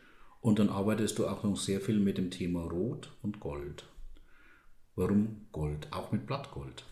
Und 0.41 0.59
dann 0.59 0.69
arbeitest 0.69 1.19
du 1.19 1.27
auch 1.27 1.43
noch 1.43 1.57
sehr 1.57 1.81
viel 1.81 1.99
mit 1.99 2.17
dem 2.17 2.31
Thema 2.31 2.63
Rot 2.63 3.11
und 3.21 3.39
Gold. 3.39 3.85
Warum 4.95 5.47
Gold? 5.51 5.87
Auch 5.91 6.11
mit 6.13 6.25
Blattgold. 6.25 6.85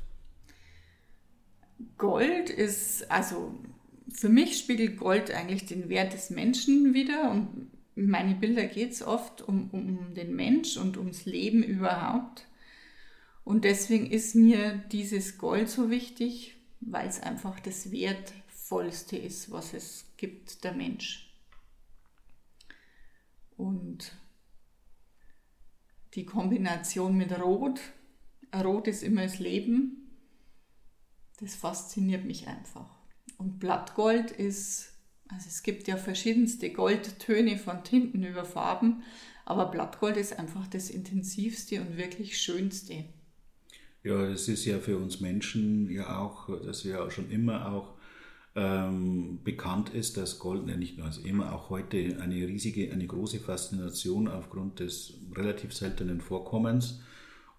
Gold 1.98 2.50
ist, 2.50 3.10
also 3.10 3.53
für 4.12 4.29
mich 4.29 4.57
spiegelt 4.57 4.98
Gold 4.98 5.31
eigentlich 5.31 5.65
den 5.65 5.89
Wert 5.89 6.13
des 6.13 6.29
Menschen 6.29 6.93
wider 6.93 7.31
und 7.31 7.72
in 7.95 8.10
meine 8.10 8.36
Bilder 8.36 8.65
geht 8.65 8.91
es 8.91 9.03
oft 9.03 9.41
um, 9.41 9.69
um 9.72 10.13
den 10.15 10.36
Mensch 10.36 10.77
und 10.77 10.98
ums 10.98 11.25
Leben 11.25 11.63
überhaupt. 11.63 12.48
Und 13.43 13.65
deswegen 13.65 14.10
ist 14.10 14.36
mir 14.36 14.83
dieses 14.91 15.38
Gold 15.38 15.69
so 15.69 15.89
wichtig, 15.89 16.55
weil 16.79 17.07
es 17.07 17.22
einfach 17.22 17.60
das 17.60 17.91
Wertvollste 17.91 19.17
ist, 19.17 19.51
was 19.51 19.74
es 19.74 20.05
gibt, 20.17 20.63
der 20.63 20.74
Mensch. 20.74 21.33
Und 23.57 24.17
die 26.15 26.25
Kombination 26.25 27.15
mit 27.15 27.31
Rot, 27.39 27.79
Rot 28.55 28.88
ist 28.88 29.03
immer 29.03 29.24
das 29.24 29.39
Leben, 29.39 30.12
das 31.39 31.55
fasziniert 31.55 32.25
mich 32.25 32.48
einfach. 32.48 33.02
Und 33.43 33.59
Blattgold 33.59 34.31
ist, 34.31 34.93
also 35.27 35.47
es 35.50 35.63
gibt 35.63 35.89
ja 35.89 35.97
verschiedenste 35.97 36.71
Goldtöne 36.71 37.57
von 37.57 37.83
Tinten 37.83 38.23
über 38.23 38.45
Farben, 38.45 39.03
aber 39.43 39.65
Blattgold 39.65 40.15
ist 40.15 40.39
einfach 40.39 40.65
das 40.67 40.89
intensivste 40.89 41.81
und 41.81 41.97
wirklich 41.97 42.39
schönste. 42.39 43.03
Ja, 44.01 44.23
es 44.27 44.47
ist 44.47 44.63
ja 44.63 44.79
für 44.79 44.97
uns 44.97 45.19
Menschen 45.19 45.91
ja 45.91 46.19
auch, 46.19 46.47
dass 46.63 46.85
wir 46.85 46.93
ja 46.93 47.12
schon 47.12 47.29
immer 47.31 47.73
auch 47.73 47.95
ähm, 48.55 49.39
bekannt 49.43 49.89
ist, 49.89 50.15
dass 50.15 50.39
Gold, 50.39 50.65
ja 50.69 50.77
nicht 50.77 50.97
nur 50.97 51.07
als 51.07 51.17
immer, 51.17 51.53
auch 51.53 51.69
heute 51.69 52.17
eine 52.21 52.35
riesige, 52.35 52.93
eine 52.93 53.07
große 53.07 53.39
Faszination 53.39 54.29
aufgrund 54.29 54.79
des 54.79 55.15
relativ 55.35 55.73
seltenen 55.73 56.21
Vorkommens 56.21 57.01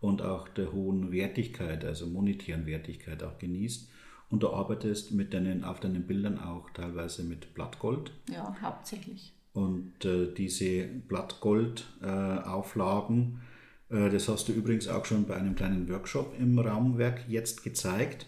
und 0.00 0.23
auch 0.23 0.49
der 0.49 0.73
hohen 0.73 1.12
Wertigkeit, 1.12 1.85
also 1.85 2.07
monetären 2.07 2.64
Wertigkeit 2.64 3.23
auch 3.23 3.37
genießt. 3.37 3.91
Und 4.35 4.43
du 4.43 4.50
arbeitest 4.50 5.12
mit 5.12 5.33
deinen, 5.33 5.62
auf 5.62 5.79
deinen 5.79 6.09
Bildern 6.09 6.41
auch 6.41 6.69
teilweise 6.71 7.23
mit 7.23 7.55
Blattgold. 7.55 8.11
Ja, 8.29 8.57
hauptsächlich. 8.61 9.33
Und 9.53 10.05
äh, 10.05 10.26
diese 10.37 10.88
Blattgold-Auflagen, 11.07 13.43
äh, 13.91 14.11
das 14.11 14.29
hast 14.29 14.49
du 14.49 14.53
übrigens 14.53 14.88
auch 14.88 15.05
schon 15.05 15.26
bei 15.26 15.37
einem 15.37 15.55
kleinen 15.55 15.88
Workshop 15.88 16.35
im 16.37 16.59
Raumwerk 16.59 17.29
jetzt 17.29 17.62
gezeigt. 17.62 18.26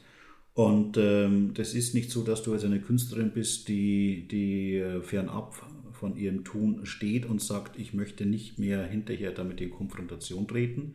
Und 0.54 0.96
ähm, 0.96 1.54
das 1.54 1.75
ist 1.75 1.92
nicht 1.92 2.12
so, 2.12 2.22
dass 2.22 2.44
du 2.44 2.52
jetzt 2.52 2.64
eine 2.64 2.80
Künstlerin 2.80 3.32
bist, 3.32 3.66
die, 3.66 4.28
die 4.28 4.76
äh, 4.76 5.02
fernab 5.02 5.56
von 5.90 6.16
ihrem 6.16 6.44
Tun 6.44 6.86
steht 6.86 7.26
und 7.26 7.42
sagt, 7.42 7.80
ich 7.80 7.94
möchte 7.94 8.26
nicht 8.26 8.60
mehr 8.60 8.86
hinterher 8.86 9.32
damit 9.32 9.60
in 9.60 9.72
Konfrontation 9.72 10.46
treten 10.46 10.94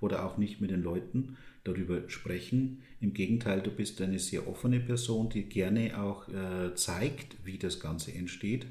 oder 0.00 0.26
auch 0.26 0.36
nicht 0.36 0.60
mit 0.60 0.72
den 0.72 0.82
Leuten 0.82 1.36
darüber 1.68 2.08
sprechen. 2.08 2.82
Im 3.00 3.14
Gegenteil, 3.14 3.62
du 3.62 3.70
bist 3.70 4.00
eine 4.00 4.18
sehr 4.18 4.48
offene 4.48 4.80
Person, 4.80 5.28
die 5.28 5.44
gerne 5.44 6.00
auch 6.00 6.28
äh, 6.28 6.74
zeigt, 6.74 7.36
wie 7.44 7.58
das 7.58 7.80
Ganze 7.80 8.12
entsteht. 8.12 8.66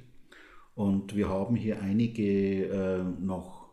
Und 0.76 1.16
wir 1.16 1.30
haben 1.30 1.56
hier 1.56 1.82
einige 1.82 2.66
äh, 2.66 3.04
noch 3.04 3.68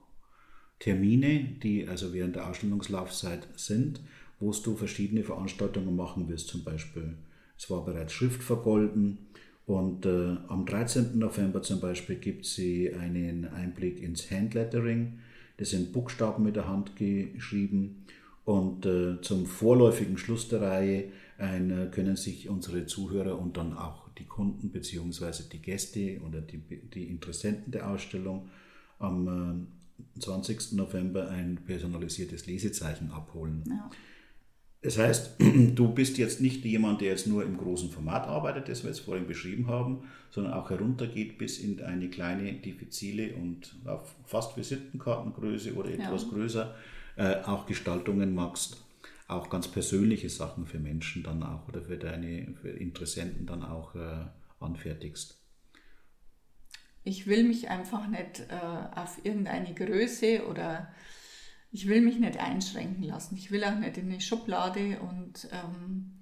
Termine, 0.79 1.45
die 1.63 1.87
also 1.89 2.13
während 2.13 2.37
der 2.37 2.49
Ausstellungslaufzeit 2.49 3.49
sind, 3.57 4.01
wo 4.41 4.53
du 4.53 4.77
verschiedene 4.77 5.25
Veranstaltungen 5.25 5.97
machen 5.97 6.29
wirst. 6.29 6.49
Zum 6.49 6.65
Beispiel, 6.65 7.15
es 7.59 7.71
war 7.71 7.85
bereits 7.85 8.13
Schrift 8.13 8.43
vergolden 8.43 9.19
und 9.67 10.05
äh, 10.05 10.37
am 10.49 10.67
13. 10.67 11.19
November 11.19 11.63
zum 11.63 11.81
Beispiel 11.81 12.17
gibt 12.17 12.45
sie 12.45 12.93
einen 12.93 13.47
Einblick 13.47 14.03
ins 14.03 14.31
Handlettering. 14.31 15.21
Das 15.57 15.71
sind 15.71 15.93
Buchstaben 15.93 16.45
mit 16.45 16.57
der 16.57 16.69
Hand 16.69 16.97
geschrieben. 16.97 18.05
Und 18.45 18.85
äh, 18.85 19.21
zum 19.23 19.47
vorläufigen 19.47 20.19
Schluss 20.19 20.49
der 20.49 20.61
Reihe 20.61 21.05
ein, 21.39 21.71
äh, 21.71 21.87
können 21.91 22.17
sich 22.17 22.49
unsere 22.49 22.87
Zuhörer 22.87 23.39
und 23.39 23.57
dann 23.57 23.73
auch 23.77 24.09
die 24.19 24.27
Kunden 24.27 24.71
bzw. 24.71 25.45
die 25.51 25.63
Gäste 25.63 26.21
oder 26.27 26.41
die, 26.41 26.59
die 26.59 27.09
Interessenten 27.09 27.73
der 27.73 27.89
Ausstellung 27.91 28.49
am 28.99 29.67
äh, 30.17 30.21
20. 30.21 30.73
November 30.73 31.29
ein 31.29 31.59
personalisiertes 31.65 32.47
Lesezeichen 32.47 33.11
abholen. 33.11 33.65
Ja. 33.67 33.91
Das 34.83 34.99
heißt, 34.99 35.37
du 35.75 35.95
bist 35.95 36.19
jetzt 36.19 36.43
nicht 36.43 36.65
jemand, 36.67 37.01
der 37.01 37.09
jetzt 37.09 37.27
nur 37.27 37.43
im 37.43 37.57
großen 37.57 37.91
Format 37.91 38.27
arbeitet, 38.27 38.69
das 38.69 38.83
wir 38.83 38.91
jetzt 38.91 39.01
vorhin 39.01 39.27
beschrieben 39.27 39.67
haben, 39.69 40.03
sondern 40.31 40.53
auch 40.53 40.69
heruntergeht 40.69 41.39
bis 41.39 41.59
in 41.59 41.81
eine 41.81 42.11
kleine, 42.11 42.53
diffizile 42.53 43.35
und 43.35 43.75
auf 43.87 44.15
fast 44.27 44.57
Visitenkartengröße 44.59 45.75
oder 45.75 45.91
etwas 45.91 46.25
Ja. 46.25 46.29
größer 46.29 46.75
äh, 47.17 47.37
auch 47.43 47.67
Gestaltungen 47.67 48.35
machst. 48.35 48.83
Auch 49.27 49.49
ganz 49.49 49.69
persönliche 49.69 50.29
Sachen 50.29 50.67
für 50.67 50.79
Menschen 50.79 51.23
dann 51.23 51.43
auch 51.43 51.67
oder 51.69 51.83
für 51.83 51.97
deine 51.97 52.55
für 52.61 52.71
Interessenten 52.71 53.47
dann 53.47 53.63
auch 53.63 53.95
äh, 53.95 54.27
anfertigst. 54.61 55.41
Ich 57.05 57.27
will 57.27 57.45
mich 57.45 57.69
einfach 57.69 58.07
nicht 58.07 58.41
äh, 58.49 58.99
auf 58.99 59.25
irgendeine 59.25 59.75
Größe 59.75 60.47
oder 60.47 60.93
ich 61.71 61.89
will 61.89 62.01
mich 62.01 62.19
nicht 62.19 62.39
einschränken 62.39 63.03
lassen. 63.03 63.37
Ich 63.37 63.51
will 63.51 63.65
auch 63.65 63.79
nicht 63.79 63.99
in 63.99 64.11
eine 64.11 64.21
Schublade 64.21 65.01
und 65.01 65.49
ähm, 65.53 66.13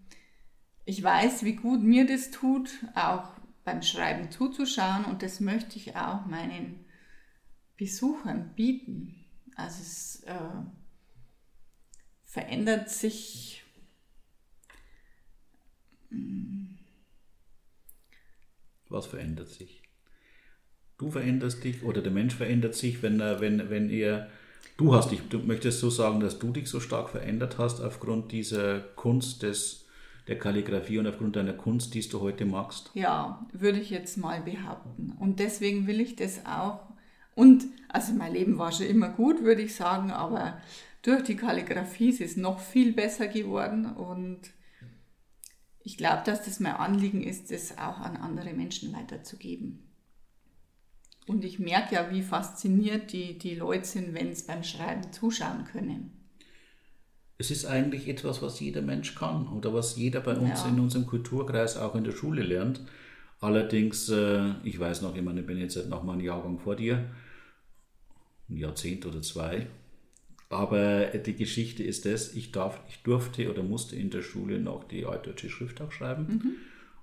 ich 0.85 1.03
weiß, 1.03 1.45
wie 1.45 1.57
gut 1.57 1.83
mir 1.83 2.07
das 2.07 2.31
tut, 2.31 2.71
auch 2.95 3.31
beim 3.65 3.83
Schreiben 3.83 4.31
zuzuschauen 4.31 5.05
und 5.05 5.23
das 5.23 5.41
möchte 5.41 5.77
ich 5.77 5.95
auch 5.95 6.27
meinen 6.27 6.85
Besuchern 7.77 8.55
bieten. 8.55 9.15
Also 9.55 9.81
es 9.83 10.23
äh, 10.25 10.35
verändert 12.33 12.89
sich 12.89 13.63
Was 18.93 19.07
verändert 19.07 19.49
sich? 19.49 19.83
Du 20.99 21.11
veränderst 21.11 21.65
dich 21.65 21.83
oder 21.83 22.03
der 22.03 22.13
Mensch 22.13 22.35
verändert 22.35 22.75
sich, 22.75 23.03
wenn 23.03 23.19
er, 23.21 23.41
wenn, 23.41 23.71
wenn 23.71 23.89
er, 23.89 24.29
du 24.77 24.95
hast 24.95 25.11
dich, 25.11 25.21
du 25.31 25.39
möchtest 25.39 25.81
so 25.81 25.89
sagen, 25.89 26.21
dass 26.21 26.39
du 26.39 26.53
dich 26.53 26.69
so 26.69 26.79
stark 26.79 27.09
verändert 27.09 27.57
hast 27.59 27.81
aufgrund 27.81 28.33
dieser 28.33 28.81
Kunst 28.81 29.43
des, 29.43 29.87
der 30.29 30.39
Kalligrafie 30.39 30.99
und 30.99 31.07
aufgrund 31.07 31.37
deiner 31.37 31.55
Kunst, 31.55 31.95
die 31.95 32.07
du 32.07 32.21
heute 32.21 32.45
machst. 32.45 32.91
Ja, 32.93 33.45
würde 33.53 33.81
ich 33.81 33.89
jetzt 33.89 34.19
mal 34.19 34.43
behaupten. 34.43 35.17
Und 35.19 35.41
deswegen 35.41 35.87
will 35.87 36.01
ich 36.01 36.15
das 36.15 36.45
auch. 36.45 36.93
Und 37.35 37.65
also 37.89 38.13
mein 38.13 38.35
Leben 38.35 38.59
war 38.59 38.73
schon 38.73 38.87
immer 38.87 39.09
gut, 39.09 39.43
würde 39.43 39.63
ich 39.63 39.75
sagen, 39.75 40.11
aber 40.11 40.61
durch 41.03 41.23
die 41.25 41.37
Kalligrafie 41.37 42.11
ist 42.11 42.21
es 42.21 42.37
noch 42.37 42.61
viel 42.61 42.93
besser 42.93 43.27
geworden. 43.29 43.87
Und 43.87 44.41
ich 45.81 45.97
glaube, 45.97 46.23
dass 46.25 46.45
das 46.45 46.61
mein 46.61 46.77
Anliegen 46.77 47.23
ist, 47.23 47.51
das 47.51 47.77
auch 47.79 47.99
an 47.99 48.17
andere 48.17 48.53
Menschen 48.55 48.93
weiterzugeben. 48.93 49.89
Und 51.27 51.45
ich 51.45 51.59
merke 51.59 51.95
ja, 51.97 52.11
wie 52.11 52.23
fasziniert 52.23 53.13
die, 53.13 53.39
die 53.39 53.55
Leute 53.55 53.85
sind, 53.85 54.15
wenn 54.15 54.35
sie 54.35 54.47
beim 54.47 54.65
Schreiben 54.65 55.13
zuschauen 55.13 55.65
können. 55.65 56.19
Es 57.39 57.51
ist 57.51 57.65
eigentlich 57.65 58.09
etwas, 58.09 58.43
was 58.43 58.61
jeder 58.61 58.83
Mensch 58.83 59.15
kann 59.15 59.49
oder 59.49 59.75
was 59.75 59.97
jeder 59.97 60.21
bei 60.21 60.37
uns 60.37 60.63
Ja. 60.63 60.69
in 60.69 60.79
unserem 60.79 61.07
Kulturkreis 61.07 61.77
auch 61.77 61.95
in 61.95 62.05
der 62.05 62.13
Schule 62.13 62.43
lernt. 62.43 62.81
Allerdings, 63.41 64.09
äh, 64.09 64.53
ich 64.63 64.79
weiß 64.79 65.03
noch, 65.03 65.21
meine, 65.21 65.41
ich 65.41 65.47
bin 65.47 65.59
jetzt 65.59 65.77
noch 65.89 66.05
mal 66.05 66.13
einen 66.13 66.21
Jahrgang 66.23 66.61
vor 66.61 66.77
dir, 66.77 67.11
ein 68.49 68.57
Jahrzehnt 68.57 69.05
oder 69.07 69.21
zwei. 69.23 69.67
Aber 70.53 71.07
die 71.07 71.35
Geschichte 71.35 71.83
ist 71.83 72.05
das, 72.05 72.35
ich, 72.35 72.53
darf, 72.53 72.81
ich 72.89 73.03
durfte 73.03 73.51
oder 73.51 73.63
musste 73.63 73.97
in 73.97 74.11
der 74.11 74.23
Schule 74.23 74.61
noch 74.61 74.85
die 74.85 75.07
altdeutsche 75.07 75.49
Schrift 75.49 75.81
auch 75.81 75.93
schreiben. 75.93 76.59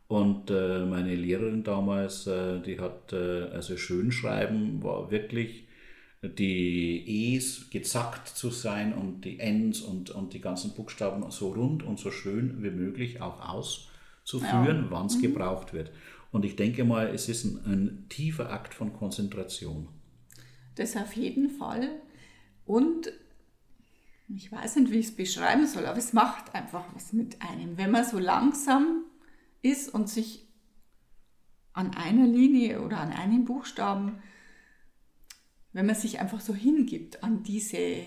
Und 0.08 0.50
äh, 0.50 0.86
meine 0.86 1.15
Lehrerin 1.15 1.63
damals, 1.63 2.25
äh, 2.25 2.60
die 2.62 2.79
hat, 2.79 3.13
äh, 3.13 3.44
also 3.51 3.77
Schönschreiben 3.77 4.82
war 4.84 5.12
wirklich 5.12 5.68
die 6.22 7.34
E's 7.36 7.70
gezackt 7.70 8.27
zu 8.27 8.50
sein 8.50 8.94
und 8.94 9.24
die 9.24 9.39
N's 9.39 9.82
und, 9.82 10.10
und 10.10 10.34
die 10.34 10.41
ganzen 10.41 10.74
Buchstaben 10.74 11.29
so 11.32 11.51
rund 11.51 11.84
und 11.84 12.00
so 12.00 12.12
schön 12.12 12.62
wie 12.62 12.72
möglich 12.72 13.22
auch 13.22 13.39
auszuführen, 13.48 14.84
ja. 14.84 14.88
wann 14.89 15.06
es 15.06 15.18
mhm. 15.18 15.22
gebraucht 15.22 15.74
wird. 15.74 15.91
Und 16.32 16.44
ich 16.44 16.56
denke 16.56 16.84
mal, 16.84 17.08
es 17.08 17.29
ist 17.29 17.46
ein, 17.46 17.60
ein 17.65 18.06
tiefer 18.10 18.51
Akt 18.51 18.74
von 18.74 18.94
Konzentration. 18.94 19.88
Das 20.75 20.96
auf 20.98 21.13
jeden 21.13 21.50
Fall. 21.50 21.88
Und 22.65 23.12
ich 24.36 24.51
weiß 24.51 24.77
nicht, 24.77 24.91
wie 24.91 25.00
ich 25.00 25.07
es 25.07 25.15
beschreiben 25.15 25.65
soll, 25.65 25.86
aber 25.86 25.98
es 25.98 26.13
macht 26.13 26.53
einfach 26.53 26.86
was 26.93 27.13
mit 27.13 27.41
einem. 27.41 27.77
Wenn 27.77 27.91
man 27.91 28.05
so 28.05 28.19
langsam 28.19 29.05
ist 29.62 29.93
und 29.93 30.09
sich 30.09 30.48
an 31.74 31.95
einer 31.95 32.27
Linie 32.27 32.81
oder 32.81 33.00
an 33.00 33.12
einem 33.12 33.45
Buchstaben 33.45 34.21
wenn 35.74 35.86
man 35.86 35.95
sich 35.95 36.19
einfach 36.19 36.41
so 36.41 36.53
hingibt 36.53 37.24
an 37.24 37.43
diese, 37.43 38.03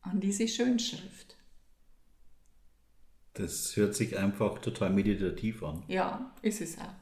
an 0.00 0.20
diese 0.20 0.48
Schönschrift. 0.48 1.36
Das 3.34 3.76
hört 3.76 3.94
sich 3.94 4.18
einfach 4.18 4.58
total 4.58 4.90
meditativ 4.90 5.62
an. 5.62 5.84
Ja, 5.88 6.34
ist 6.42 6.60
es 6.60 6.78
auch. 6.78 6.94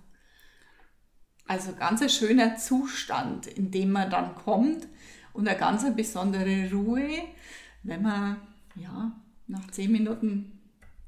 Also 1.47 1.73
ganz 1.75 2.03
ein 2.03 2.11
schöner 2.11 2.57
Zustand, 2.57 3.47
in 3.47 3.71
dem 3.71 3.91
man 3.93 4.11
dann 4.11 4.35
kommt 4.35 4.87
und 5.33 5.49
eine 5.49 5.59
ganz 5.59 5.85
besondere 5.97 6.71
Ruhe, 6.71 7.09
wenn 7.83 8.03
man 8.03 8.37
ja 8.75 9.21
nach 9.47 9.71
zehn 9.71 9.93
Minuten 9.93 10.61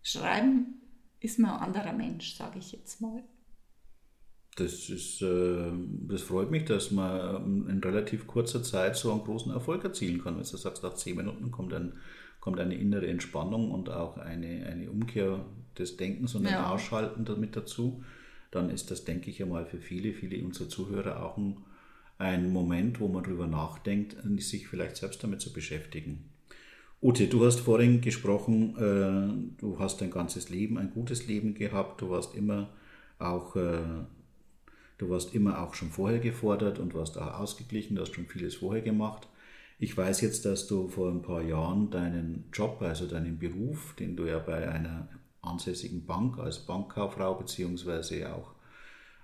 schreiben 0.03 0.81
ist 1.21 1.39
man 1.39 1.51
ein 1.51 1.61
anderer 1.61 1.93
Mensch, 1.93 2.35
sage 2.35 2.59
ich 2.59 2.73
jetzt 2.73 3.01
mal. 3.01 3.23
Das, 4.57 4.89
ist, 4.89 5.23
äh, 5.23 5.71
das 6.09 6.23
freut 6.23 6.51
mich, 6.51 6.65
dass 6.65 6.91
man 6.91 7.69
in 7.69 7.79
relativ 7.79 8.27
kurzer 8.27 8.63
Zeit 8.63 8.97
so 8.97 9.13
einen 9.13 9.23
großen 9.23 9.53
Erfolg 9.53 9.85
erzielen 9.85 10.23
kann. 10.23 10.35
Wenn 10.35 10.43
du 10.43 10.57
sagst, 10.57 10.83
nach 10.83 10.95
zehn 10.95 11.17
Minuten 11.17 11.51
kommt, 11.51 11.73
ein, 11.73 11.95
kommt 12.41 12.59
eine 12.59 12.75
innere 12.75 13.07
Entspannung 13.07 13.71
und 13.71 13.91
auch 13.91 14.17
eine, 14.17 14.67
eine 14.67 14.91
Umkehr 14.91 15.45
des 15.79 15.97
Denkens 15.97 16.35
und 16.35 16.45
ja. 16.45 16.59
ein 16.59 16.65
Ausschalten 16.65 17.25
damit 17.25 17.55
dazu, 17.55 18.03
dann 18.51 18.71
ist 18.71 18.91
das, 18.91 19.05
denke 19.05 19.31
ich 19.31 19.43
einmal, 19.43 19.67
für 19.67 19.79
viele, 19.79 20.13
viele 20.13 20.45
unserer 20.45 20.69
Zuhörer 20.69 21.23
auch 21.23 21.37
ein, 21.37 21.59
ein 22.19 22.53
Moment, 22.53 22.99
wo 22.99 23.09
man 23.09 23.23
darüber 23.23 23.47
nachdenkt, 23.47 24.17
sich 24.43 24.67
vielleicht 24.67 24.97
selbst 24.97 25.23
damit 25.23 25.41
zu 25.41 25.53
beschäftigen. 25.53 26.30
Ute, 27.03 27.29
du 27.29 27.45
hast 27.45 27.61
vorhin 27.61 28.01
gesprochen, 28.01 28.77
äh, 28.77 29.59
du 29.61 29.79
hast 29.79 30.01
dein 30.01 30.11
ganzes 30.11 30.51
Leben, 30.51 30.77
ein 30.79 30.91
gutes 30.91 31.27
Leben 31.27 31.55
gehabt, 31.55 32.01
du 32.03 32.11
warst 32.11 32.35
immer 32.35 32.69
auch 33.19 33.57
äh, 33.57 34.05
Du 35.01 35.09
warst 35.09 35.35
immer 35.35 35.63
auch 35.63 35.73
schon 35.73 35.89
vorher 35.89 36.19
gefordert 36.19 36.79
und 36.79 36.93
warst 36.93 37.17
auch 37.17 37.41
ausgeglichen, 37.41 37.97
du 37.97 38.03
hast 38.03 38.15
schon 38.15 38.27
vieles 38.27 38.57
vorher 38.57 38.83
gemacht. 38.83 39.27
Ich 39.79 39.97
weiß 39.97 40.21
jetzt, 40.21 40.45
dass 40.45 40.67
du 40.67 40.89
vor 40.89 41.11
ein 41.11 41.23
paar 41.23 41.41
Jahren 41.41 41.91
deinen 41.91 42.45
Job, 42.53 42.83
also 42.83 43.07
deinen 43.07 43.39
Beruf, 43.39 43.95
den 43.99 44.15
du 44.15 44.27
ja 44.27 44.39
bei 44.39 44.69
einer 44.69 45.09
ansässigen 45.41 46.05
Bank 46.05 46.39
als 46.39 46.59
Bankkauffrau 46.67 47.35
beziehungsweise 47.35 48.31
auch 48.31 48.53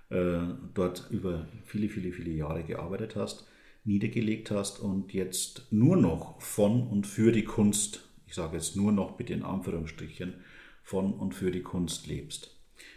äh, 0.09 0.47
dort 0.73 1.07
über 1.11 1.47
viele, 1.65 1.89
viele, 1.89 2.11
viele 2.11 2.31
Jahre 2.31 2.63
gearbeitet 2.63 3.15
hast, 3.15 3.47
niedergelegt 3.87 4.51
hast 4.51 4.79
und 4.79 5.13
jetzt 5.13 5.71
nur 5.71 5.97
noch 5.97 6.41
von 6.41 6.87
und 6.87 7.07
für 7.07 7.31
die 7.31 7.45
Kunst, 7.45 8.07
ich 8.27 8.35
sage 8.35 8.57
jetzt 8.57 8.75
nur 8.75 8.91
noch 8.91 9.17
bitte 9.17 9.33
in 9.33 9.43
Anführungsstrichen, 9.43 10.35
von 10.83 11.13
und 11.13 11.33
für 11.33 11.51
die 11.51 11.63
Kunst 11.63 12.07
lebst. 12.07 12.55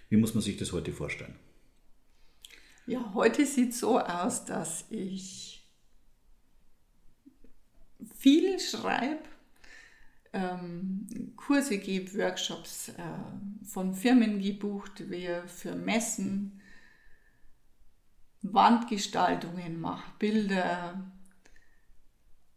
Wie 0.09 0.17
muss 0.17 0.35
man 0.35 0.43
sich 0.43 0.57
das 0.57 0.73
heute 0.73 0.93
vorstellen? 0.93 1.37
Ja, 2.87 3.13
heute 3.15 3.47
sieht 3.47 3.71
es 3.71 3.81
so 3.81 4.01
aus, 4.01 4.45
dass 4.45 4.85
ich 4.91 5.65
viel 8.19 8.59
schreibe, 8.59 9.23
ähm, 10.33 11.07
Kurse 11.37 11.79
gebe, 11.79 12.15
Workshops 12.19 12.91
äh, 12.91 13.65
von 13.65 13.95
Firmen 13.95 14.41
gebucht 14.41 15.11
wir 15.11 15.45
für 15.47 15.75
Messen, 15.75 16.60
Wandgestaltungen 18.43 19.81
mache, 19.81 20.11
Bilder. 20.19 21.13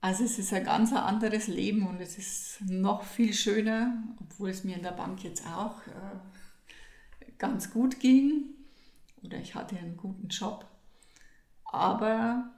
Also 0.02 0.24
es 0.24 0.38
ist 0.38 0.54
ein 0.54 0.65
ganz 0.65 0.91
anderes 0.93 1.48
Leben 1.48 1.88
und 1.88 2.02
es 2.02 2.17
ist 2.17 2.62
noch 2.62 3.04
viel 3.04 3.34
schöner, 3.34 4.04
obwohl 4.19 4.50
es 4.50 4.63
mir 4.63 4.76
in 4.76 4.84
der 4.84 4.91
Bank 4.91 5.24
jetzt 5.24 5.46
auch 5.48 5.80
äh, 5.88 7.32
ganz 7.38 7.72
gut 7.72 8.00
ging 8.00 8.50
oder 9.24 9.38
ich 9.38 9.56
hatte 9.56 9.78
einen 9.78 9.98
guten 9.98 10.28
Job. 10.28 10.65
Aber 11.65 12.52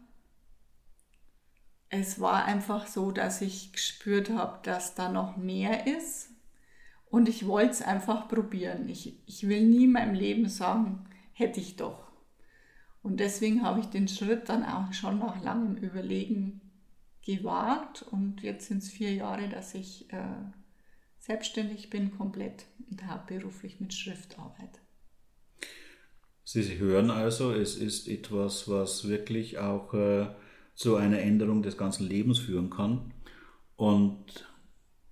es 1.90 2.20
war 2.20 2.46
einfach 2.46 2.88
so, 2.88 3.12
dass 3.12 3.42
ich 3.42 3.72
gespürt 3.72 4.30
habe, 4.30 4.60
dass 4.64 4.96
da 4.96 5.10
noch 5.10 5.38
mehr 5.38 5.88
ist 5.88 6.30
und 7.10 7.30
ich 7.30 7.48
wollte 7.48 7.72
es 7.72 7.82
einfach 7.82 8.28
probieren. 8.28 8.90
Ich, 8.90 9.18
ich 9.26 9.48
will 9.48 9.66
nie 9.66 9.86
in 9.86 9.92
meinem 9.94 10.16
Leben 10.16 10.50
sagen, 10.50 11.06
hätte 11.34 11.60
ich 11.60 11.76
doch. 11.76 12.05
Und 13.06 13.20
deswegen 13.20 13.62
habe 13.62 13.82
ich 13.82 13.86
den 13.86 14.08
Schritt 14.08 14.50
dann 14.50 14.66
auch 14.66 14.92
schon 14.92 15.20
nach 15.20 15.44
langem 15.44 15.78
Überlegen 15.78 16.60
gewagt 17.24 18.02
und 18.02 18.42
jetzt 18.42 18.68
sind 18.68 18.80
es 18.80 18.90
vier 18.90 19.14
Jahre, 19.14 19.48
dass 19.48 19.76
ich 19.76 20.12
äh, 20.12 20.24
selbstständig 21.20 21.92
bin, 21.92 22.18
komplett 22.18 22.66
und 22.90 23.06
hauptberuflich 23.06 23.80
mit 23.80 23.94
Schrift 23.94 24.40
arbeite. 24.40 24.80
Sie 26.46 26.80
hören 26.80 27.12
also, 27.12 27.52
es 27.52 27.76
ist 27.76 28.08
etwas, 28.08 28.68
was 28.68 29.08
wirklich 29.08 29.60
auch 29.60 29.94
äh, 29.94 30.26
zu 30.74 30.96
einer 30.96 31.20
Änderung 31.20 31.62
des 31.62 31.78
ganzen 31.78 32.08
Lebens 32.08 32.40
führen 32.40 32.72
kann. 32.72 33.14
Und 33.76 34.50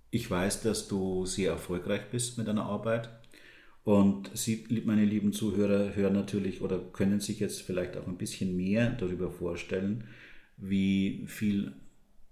ich 0.09 0.31
weiß, 0.31 0.63
dass 0.63 0.87
du 0.87 1.27
sehr 1.27 1.51
erfolgreich 1.51 2.09
bist 2.09 2.39
mit 2.39 2.47
deiner 2.47 2.65
Arbeit. 2.65 3.11
Und 3.83 4.31
Sie, 4.33 4.65
meine 4.85 5.03
lieben 5.03 5.33
Zuhörer, 5.33 5.93
hören 5.95 6.13
natürlich 6.13 6.61
oder 6.61 6.79
können 6.79 7.19
sich 7.19 7.39
jetzt 7.39 7.61
vielleicht 7.61 7.97
auch 7.97 8.07
ein 8.07 8.17
bisschen 8.17 8.55
mehr 8.55 8.91
darüber 8.91 9.29
vorstellen, 9.29 10.05
wie 10.57 11.25
viel 11.27 11.73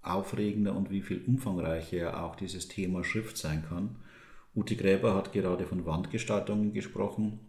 aufregender 0.01 0.75
und 0.75 0.89
wie 0.89 1.01
viel 1.01 1.21
umfangreicher 1.25 2.23
auch 2.23 2.35
dieses 2.35 2.67
Thema 2.67 3.03
Schrift 3.03 3.37
sein 3.37 3.63
kann. 3.67 3.97
Ute 4.55 4.75
Gräber 4.75 5.13
hat 5.13 5.33
gerade 5.33 5.65
von 5.65 5.85
Wandgestaltungen 5.85 6.73
gesprochen. 6.73 7.39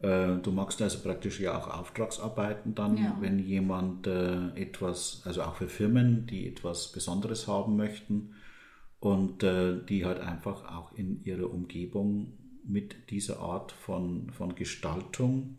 Äh, 0.00 0.36
du 0.42 0.50
machst 0.50 0.80
also 0.82 0.98
praktisch 1.00 1.40
ja 1.40 1.56
auch 1.58 1.68
Auftragsarbeiten 1.68 2.74
dann, 2.74 2.96
ja. 2.96 3.16
wenn 3.20 3.38
jemand 3.38 4.06
äh, 4.06 4.48
etwas, 4.54 5.22
also 5.24 5.42
auch 5.42 5.56
für 5.56 5.68
Firmen, 5.68 6.26
die 6.26 6.48
etwas 6.48 6.92
Besonderes 6.92 7.46
haben 7.46 7.76
möchten 7.76 8.34
und 9.00 9.42
äh, 9.42 9.78
die 9.88 10.04
halt 10.04 10.20
einfach 10.20 10.64
auch 10.74 10.92
in 10.92 11.22
ihrer 11.24 11.50
Umgebung 11.50 12.32
mit 12.66 13.10
dieser 13.10 13.40
Art 13.40 13.72
von, 13.72 14.30
von 14.30 14.54
Gestaltung, 14.54 15.58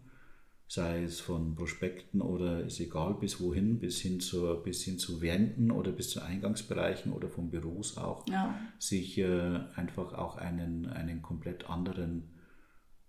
sei 0.68 1.04
es 1.04 1.22
von 1.22 1.56
Prospekten 1.56 2.22
oder 2.22 2.62
ist 2.62 2.80
egal 2.80 3.14
bis 3.14 3.40
wohin, 3.40 3.80
bis 3.80 4.02
hin, 4.02 4.20
zur, 4.20 4.64
bis 4.64 4.84
hin 4.84 5.00
zu 5.00 5.22
Wänden 5.22 5.72
oder 5.72 5.92
bis 5.92 6.10
zu 6.10 6.22
Eingangsbereichen 6.22 7.14
oder 7.14 7.30
von 7.30 7.50
Büros 7.50 7.98
auch, 7.98 8.28
ja. 8.28 8.60
sich 8.78 9.18
äh, 9.18 9.60
einfach 9.76 10.14
auch 10.14 10.38
einen, 10.38 10.88
einen 10.88 11.22
komplett 11.22 11.70
anderen 11.70 12.30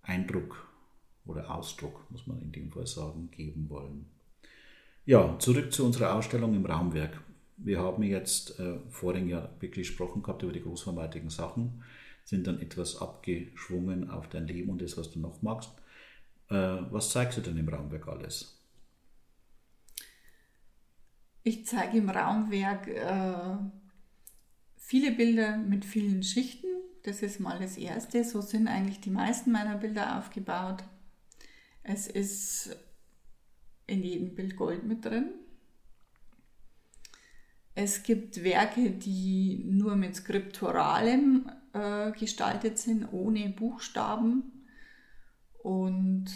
Eindruck 0.03 0.69
oder 1.27 1.55
Ausdruck, 1.55 2.07
muss 2.11 2.27
man 2.27 2.41
in 2.41 2.53
dem 2.53 2.71
Fall 2.71 2.87
sagen, 2.87 3.31
geben 3.31 3.69
wollen. 3.69 4.07
Ja, 5.05 5.39
zurück 5.39 5.73
zu 5.73 5.85
unserer 5.85 6.15
Ausstellung 6.15 6.55
im 6.55 6.67
Raumwerk. 6.67 7.21
Wir 7.57 7.81
haben 7.81 8.03
jetzt 8.03 8.61
äh, 8.61 8.79
vorhin 8.89 9.29
ja 9.29 9.51
wirklich 9.59 9.89
gesprochen 9.89 10.23
gehabt 10.23 10.43
über 10.43 10.53
die 10.53 10.63
großformatigen 10.63 11.31
Sachen, 11.31 11.83
sind 12.29 12.47
dann 12.47 12.61
etwas 12.61 13.01
abgeschwungen 13.01 14.11
auf 14.11 14.29
dein 14.29 14.47
Leben 14.47 14.69
und 14.69 14.83
das, 14.83 14.99
was 14.99 15.11
du 15.11 15.19
noch 15.19 15.41
magst. 15.41 15.71
Äh, 16.51 16.55
was 16.55 17.11
zeigst 17.11 17.39
du 17.39 17.41
denn 17.41 17.57
im 17.57 17.67
Raumwerk 17.67 18.07
alles? 18.07 18.61
Ich 21.43 21.65
zeige 21.65 21.97
im 21.97 22.11
Raumwerk 22.11 22.87
äh, 22.89 23.57
viele 24.77 25.13
Bilder 25.13 25.57
mit 25.57 25.87
vielen 25.87 26.23
Schichten. 26.23 26.67
Das 27.05 27.23
ist 27.23 27.41
mal 27.41 27.59
das 27.59 27.79
Erste. 27.79 28.23
So 28.25 28.43
sind 28.43 28.69
eigentlich 28.69 29.01
die 29.01 29.09
meisten 29.09 29.51
meiner 29.51 29.79
Bilder 29.79 30.19
aufgebaut. 30.19 30.85
Es 31.83 32.09
ist 32.09 32.77
in 33.87 34.03
jedem 34.03 34.35
Bild 34.35 34.55
Gold 34.55 34.85
mit 34.85 35.07
drin. 35.07 35.31
Es 37.75 38.03
gibt 38.03 38.45
Werke, 38.45 38.91
die 38.91 39.65
nur 39.65 39.97
mit 39.97 40.15
Skripturalem 40.15 41.51
äh, 41.73 42.13
gestaltet 42.13 42.79
sind, 42.79 43.13
ohne 43.13 43.51
Buchstaben. 43.51 44.65
Und 45.63 46.27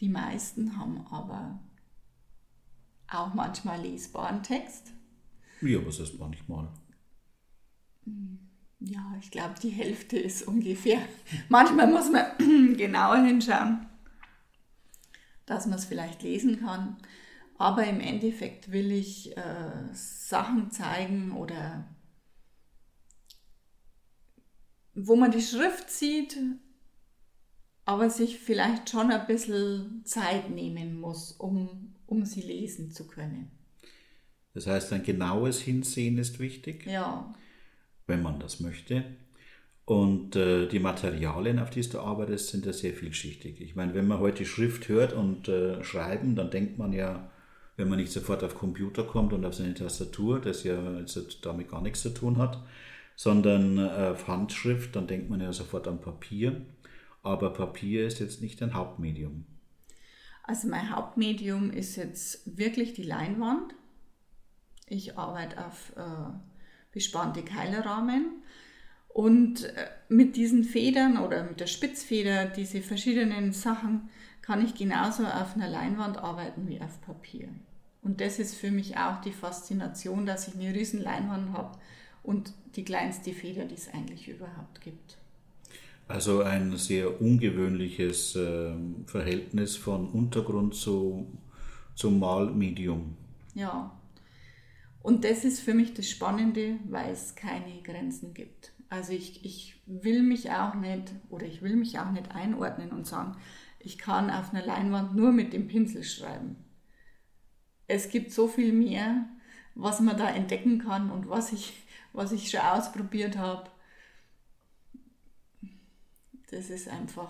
die 0.00 0.08
meisten 0.08 0.78
haben 0.78 1.06
aber 1.10 1.60
auch 3.10 3.34
manchmal 3.34 3.80
lesbaren 3.80 4.42
Text. 4.42 4.92
Ja, 5.60 5.84
was 5.84 5.98
ist 5.98 6.18
manchmal? 6.18 6.68
Ja, 8.80 9.14
ich 9.20 9.30
glaube, 9.30 9.54
die 9.60 9.70
Hälfte 9.70 10.18
ist 10.18 10.46
ungefähr. 10.46 11.00
Manchmal 11.48 11.88
muss 11.88 12.10
man 12.10 12.26
genauer 12.76 13.24
hinschauen 13.24 13.88
dass 15.48 15.66
man 15.66 15.78
es 15.78 15.86
vielleicht 15.86 16.22
lesen 16.22 16.60
kann. 16.60 16.96
Aber 17.56 17.84
im 17.84 18.00
Endeffekt 18.00 18.70
will 18.70 18.92
ich 18.92 19.36
äh, 19.36 19.92
Sachen 19.92 20.70
zeigen 20.70 21.32
oder 21.32 21.84
wo 25.00 25.16
man 25.16 25.30
die 25.30 25.42
Schrift 25.42 25.90
sieht, 25.90 26.36
aber 27.84 28.10
sich 28.10 28.38
vielleicht 28.38 28.90
schon 28.90 29.10
ein 29.10 29.26
bisschen 29.26 30.02
Zeit 30.04 30.50
nehmen 30.50 31.00
muss, 31.00 31.32
um, 31.32 31.94
um 32.06 32.24
sie 32.24 32.42
lesen 32.42 32.90
zu 32.90 33.06
können. 33.06 33.50
Das 34.54 34.66
heißt, 34.66 34.92
ein 34.92 35.02
genaues 35.04 35.60
Hinsehen 35.60 36.18
ist 36.18 36.38
wichtig, 36.38 36.86
Ja, 36.86 37.32
wenn 38.06 38.22
man 38.22 38.40
das 38.40 38.60
möchte. 38.60 39.04
Und 39.84 40.36
äh, 40.36 40.66
die 40.66 40.80
Materialien, 40.80 41.58
auf 41.58 41.70
die 41.70 41.80
du 41.80 42.00
arbeitest, 42.00 42.48
sind 42.48 42.66
ja 42.66 42.72
sehr 42.74 42.92
vielschichtig. 42.92 43.60
Ich 43.60 43.74
meine, 43.74 43.94
wenn 43.94 44.06
man 44.06 44.18
heute 44.18 44.44
Schrift 44.44 44.88
hört 44.88 45.14
und 45.14 45.48
äh, 45.48 45.82
Schreiben, 45.82 46.36
dann 46.36 46.50
denkt 46.50 46.76
man 46.76 46.92
ja, 46.92 47.30
wenn 47.76 47.88
man 47.88 47.98
nicht 47.98 48.12
sofort 48.12 48.44
auf 48.44 48.54
Computer 48.54 49.04
kommt 49.04 49.32
und 49.32 49.46
auf 49.46 49.54
seine 49.54 49.72
Tastatur, 49.72 50.40
das 50.40 50.64
ja 50.64 50.76
damit 51.40 51.68
gar 51.70 51.80
nichts 51.80 52.02
zu 52.02 52.10
tun 52.10 52.36
hat, 52.36 52.62
sondern 53.18 53.78
äh, 53.78 54.12
auf 54.12 54.28
Handschrift, 54.28 54.94
dann 54.94 55.08
denkt 55.08 55.28
man 55.28 55.40
ja 55.40 55.52
sofort 55.52 55.88
an 55.88 56.00
Papier. 56.00 56.64
Aber 57.24 57.52
Papier 57.52 58.06
ist 58.06 58.20
jetzt 58.20 58.40
nicht 58.40 58.62
ein 58.62 58.74
Hauptmedium. 58.74 59.44
also 60.44 60.68
mein 60.68 60.94
Hauptmedium 60.94 61.72
ist 61.72 61.96
jetzt 61.96 62.56
wirklich 62.56 62.94
die 62.94 63.02
Leinwand. 63.02 63.74
Ich 64.86 65.18
arbeite 65.18 65.66
auf 65.66 65.92
äh, 65.96 66.30
bespannte 66.92 67.42
Keilerrahmen 67.42 68.40
und 69.08 69.64
äh, 69.64 69.88
mit 70.08 70.36
diesen 70.36 70.62
Federn 70.62 71.18
oder 71.18 71.42
mit 71.42 71.58
der 71.58 71.66
Spitzfeder, 71.66 72.46
diese 72.46 72.82
verschiedenen 72.82 73.52
Sachen, 73.52 74.10
kann 74.42 74.64
ich 74.64 74.76
genauso 74.76 75.24
auf 75.24 75.56
einer 75.56 75.68
Leinwand 75.68 76.18
arbeiten 76.18 76.68
wie 76.68 76.80
auf 76.80 77.00
Papier. 77.00 77.48
Und 78.00 78.20
das 78.20 78.38
ist 78.38 78.54
für 78.54 78.70
mich 78.70 78.96
auch 78.96 79.20
die 79.22 79.32
Faszination, 79.32 80.24
dass 80.24 80.46
ich 80.46 80.54
eine 80.54 80.72
riesen 80.72 81.02
Leinwand 81.02 81.52
habe 81.52 81.76
und 82.22 82.52
die 82.78 82.84
kleinste 82.84 83.32
Feder, 83.32 83.64
die 83.64 83.74
es 83.74 83.92
eigentlich 83.92 84.28
überhaupt 84.28 84.80
gibt. 84.80 85.18
Also 86.06 86.42
ein 86.42 86.76
sehr 86.76 87.20
ungewöhnliches 87.20 88.36
ähm, 88.36 89.04
Verhältnis 89.06 89.76
von 89.76 90.08
Untergrund 90.08 90.76
zu, 90.76 91.26
zum 91.96 92.20
Malmedium. 92.20 93.16
Ja. 93.54 93.98
Und 95.02 95.24
das 95.24 95.44
ist 95.44 95.60
für 95.60 95.74
mich 95.74 95.92
das 95.92 96.08
Spannende, 96.08 96.76
weil 96.88 97.10
es 97.10 97.34
keine 97.34 97.82
Grenzen 97.82 98.32
gibt. 98.32 98.72
Also 98.88 99.12
ich, 99.12 99.44
ich 99.44 99.82
will 99.86 100.22
mich 100.22 100.52
auch 100.52 100.74
nicht 100.74 101.12
oder 101.30 101.46
ich 101.46 101.62
will 101.62 101.74
mich 101.74 101.98
auch 101.98 102.12
nicht 102.12 102.30
einordnen 102.30 102.92
und 102.92 103.08
sagen, 103.08 103.36
ich 103.80 103.98
kann 103.98 104.30
auf 104.30 104.54
einer 104.54 104.64
Leinwand 104.64 105.16
nur 105.16 105.32
mit 105.32 105.52
dem 105.52 105.66
Pinsel 105.66 106.04
schreiben. 106.04 106.56
Es 107.88 108.08
gibt 108.08 108.30
so 108.30 108.46
viel 108.46 108.72
mehr, 108.72 109.28
was 109.74 110.00
man 110.00 110.16
da 110.16 110.30
entdecken 110.30 110.78
kann 110.78 111.10
und 111.10 111.28
was 111.28 111.52
ich, 111.52 111.87
was 112.18 112.32
ich 112.32 112.50
schon 112.50 112.60
ausprobiert 112.60 113.38
habe. 113.38 113.70
Das 116.50 116.68
ist 116.68 116.88
einfach, 116.88 117.28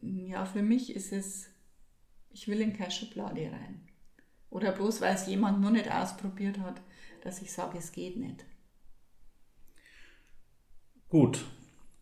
ja, 0.00 0.46
für 0.46 0.62
mich 0.62 0.94
ist 0.94 1.12
es, 1.12 1.48
ich 2.30 2.46
will 2.46 2.60
in 2.60 2.72
keine 2.72 2.92
Schublade 2.92 3.50
rein. 3.50 3.80
Oder 4.48 4.72
bloß 4.72 5.00
weil 5.00 5.14
es 5.14 5.26
jemand 5.26 5.60
nur 5.60 5.72
nicht 5.72 5.90
ausprobiert 5.90 6.60
hat, 6.60 6.80
dass 7.22 7.42
ich 7.42 7.52
sage, 7.52 7.78
es 7.78 7.90
geht 7.90 8.16
nicht. 8.16 8.44
Gut. 11.08 11.44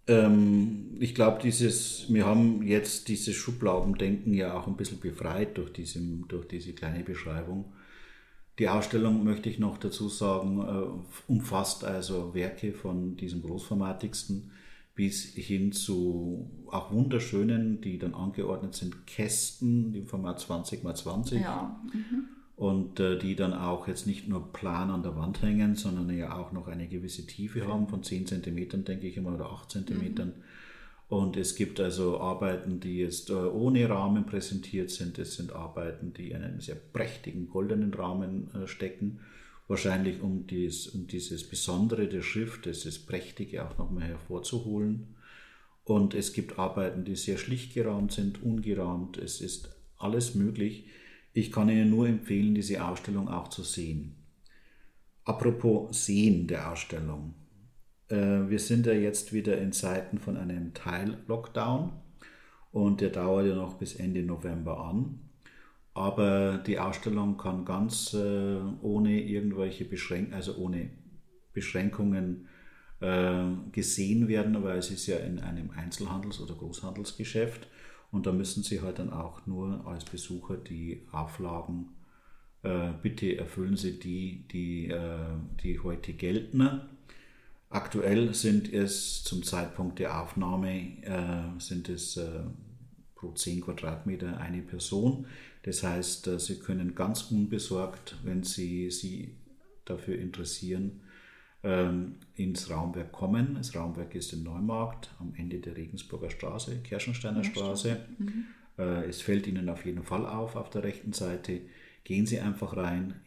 Ähm, 0.06 0.96
ich 1.00 1.14
glaube, 1.14 1.40
dieses, 1.42 2.12
wir 2.12 2.26
haben 2.26 2.62
jetzt 2.62 3.08
dieses 3.08 3.34
Schubladendenken 3.34 4.34
ja 4.34 4.52
auch 4.52 4.66
ein 4.66 4.76
bisschen 4.76 5.00
befreit 5.00 5.56
durch, 5.56 5.72
diesem, 5.72 6.28
durch 6.28 6.46
diese 6.48 6.74
kleine 6.74 7.02
Beschreibung. 7.02 7.72
Die 8.58 8.68
Ausstellung, 8.68 9.24
möchte 9.24 9.48
ich 9.48 9.58
noch 9.58 9.78
dazu 9.78 10.08
sagen, 10.08 10.60
äh, 10.60 11.30
umfasst 11.30 11.84
also 11.84 12.34
Werke 12.34 12.72
von 12.72 13.16
diesem 13.16 13.42
großformatigsten 13.42 14.50
bis 14.94 15.26
hin 15.26 15.70
zu 15.70 16.50
auch 16.72 16.90
wunderschönen, 16.90 17.80
die 17.80 17.98
dann 17.98 18.14
angeordnet 18.14 18.74
sind, 18.74 19.06
Kästen 19.06 19.94
im 19.94 20.06
Format 20.06 20.40
20 20.40 20.82
x 20.82 21.02
20 21.02 21.40
Ja, 21.40 21.80
und 22.56 22.98
äh, 22.98 23.16
die 23.16 23.36
dann 23.36 23.54
auch 23.54 23.86
jetzt 23.86 24.08
nicht 24.08 24.28
nur 24.28 24.52
plan 24.52 24.90
an 24.90 25.04
der 25.04 25.14
Wand 25.14 25.40
hängen, 25.42 25.76
sondern 25.76 26.10
ja 26.10 26.36
auch 26.36 26.50
noch 26.50 26.66
eine 26.66 26.88
gewisse 26.88 27.24
Tiefe 27.24 27.68
haben 27.68 27.86
von 27.86 28.02
10 28.02 28.26
cm, 28.26 28.84
denke 28.84 29.06
ich 29.06 29.16
immer, 29.16 29.34
oder 29.34 29.52
8 29.52 29.70
cm. 29.70 30.32
Und 31.08 31.38
es 31.38 31.56
gibt 31.56 31.80
also 31.80 32.20
Arbeiten, 32.20 32.80
die 32.80 32.98
jetzt 32.98 33.30
äh, 33.30 33.32
ohne 33.32 33.88
Rahmen 33.88 34.26
präsentiert 34.26 34.90
sind. 34.90 35.18
Es 35.18 35.36
sind 35.36 35.52
Arbeiten, 35.52 36.12
die 36.12 36.32
in 36.32 36.42
einem 36.42 36.60
sehr 36.60 36.74
prächtigen 36.74 37.48
goldenen 37.48 37.94
Rahmen 37.94 38.50
äh, 38.54 38.66
stecken. 38.66 39.20
Wahrscheinlich 39.68 40.20
um, 40.20 40.46
dies, 40.46 40.86
um 40.88 41.06
dieses 41.06 41.48
Besondere 41.48 42.08
der 42.08 42.22
Schrift, 42.22 42.66
dieses 42.66 42.98
Prächtige 42.98 43.66
auch 43.66 43.78
nochmal 43.78 44.04
hervorzuholen. 44.04 45.14
Und 45.84 46.12
es 46.12 46.34
gibt 46.34 46.58
Arbeiten, 46.58 47.04
die 47.06 47.16
sehr 47.16 47.38
schlicht 47.38 47.72
gerahmt 47.72 48.12
sind, 48.12 48.42
ungerahmt. 48.42 49.16
Es 49.16 49.40
ist 49.40 49.70
alles 49.96 50.34
möglich. 50.34 50.88
Ich 51.32 51.50
kann 51.50 51.70
Ihnen 51.70 51.88
nur 51.88 52.06
empfehlen, 52.06 52.54
diese 52.54 52.84
Ausstellung 52.84 53.28
auch 53.28 53.48
zu 53.48 53.62
sehen. 53.62 54.16
Apropos 55.24 56.04
Sehen 56.04 56.46
der 56.46 56.70
Ausstellung. 56.70 57.34
Äh, 58.08 58.48
Wir 58.48 58.58
sind 58.58 58.86
ja 58.86 58.92
jetzt 58.92 59.32
wieder 59.32 59.58
in 59.58 59.72
Zeiten 59.72 60.18
von 60.18 60.36
einem 60.36 60.74
Teil-Lockdown 60.74 61.92
und 62.72 63.00
der 63.00 63.10
dauert 63.10 63.46
ja 63.46 63.54
noch 63.54 63.74
bis 63.74 63.94
Ende 63.94 64.22
November 64.22 64.78
an. 64.80 65.20
Aber 65.94 66.58
die 66.58 66.78
Ausstellung 66.78 67.36
kann 67.38 67.64
ganz 67.64 68.14
äh, 68.14 68.60
ohne 68.82 69.20
irgendwelche 69.20 69.84
Beschränkungen, 69.84 70.34
also 70.34 70.56
ohne 70.56 70.90
Beschränkungen 71.52 72.46
äh, 73.00 73.44
gesehen 73.72 74.28
werden, 74.28 74.62
weil 74.62 74.78
es 74.78 74.90
ist 74.90 75.06
ja 75.06 75.16
in 75.18 75.40
einem 75.40 75.70
Einzelhandels- 75.70 76.40
oder 76.40 76.54
Großhandelsgeschäft 76.54 77.68
und 78.12 78.26
da 78.26 78.32
müssen 78.32 78.62
Sie 78.62 78.80
halt 78.80 79.00
dann 79.00 79.12
auch 79.12 79.46
nur 79.46 79.86
als 79.86 80.04
Besucher 80.04 80.56
die 80.56 81.06
Auflagen, 81.12 81.90
bitte 83.02 83.36
erfüllen 83.36 83.76
Sie 83.76 84.00
die, 84.00 84.48
die, 84.48 84.92
die 85.62 85.78
heute 85.78 86.12
gelten. 86.14 86.80
Aktuell 87.70 88.34
sind 88.34 88.72
es 88.72 89.22
zum 89.24 89.42
Zeitpunkt 89.42 89.98
der 89.98 90.22
Aufnahme 90.22 91.02
äh, 91.02 91.60
sind 91.60 91.88
es 91.90 92.16
äh, 92.16 92.40
pro 93.14 93.32
10 93.32 93.60
Quadratmeter 93.60 94.38
eine 94.38 94.62
Person. 94.62 95.26
Das 95.64 95.82
heißt, 95.82 96.28
äh, 96.28 96.38
Sie 96.38 96.58
können 96.60 96.94
ganz 96.94 97.30
unbesorgt, 97.30 98.16
wenn 98.24 98.42
Sie 98.42 98.90
sich 98.90 99.28
dafür 99.84 100.18
interessieren, 100.18 101.02
ähm, 101.62 102.14
ins 102.36 102.70
Raumwerk 102.70 103.12
kommen. 103.12 103.56
Das 103.56 103.74
Raumwerk 103.74 104.14
ist 104.14 104.32
in 104.32 104.44
Neumarkt 104.44 105.10
am 105.18 105.34
Ende 105.36 105.58
der 105.58 105.76
Regensburger 105.76 106.30
Straße, 106.30 106.78
Kerschensteiner 106.82 107.44
Straße. 107.44 108.00
Äh, 108.78 109.08
Es 109.08 109.20
fällt 109.20 109.46
Ihnen 109.46 109.68
auf 109.68 109.84
jeden 109.84 110.04
Fall 110.04 110.24
auf 110.24 110.56
auf 110.56 110.70
der 110.70 110.84
rechten 110.84 111.12
Seite. 111.12 111.60
Gehen 112.04 112.24
Sie 112.24 112.40
einfach 112.40 112.76
rein, 112.76 113.20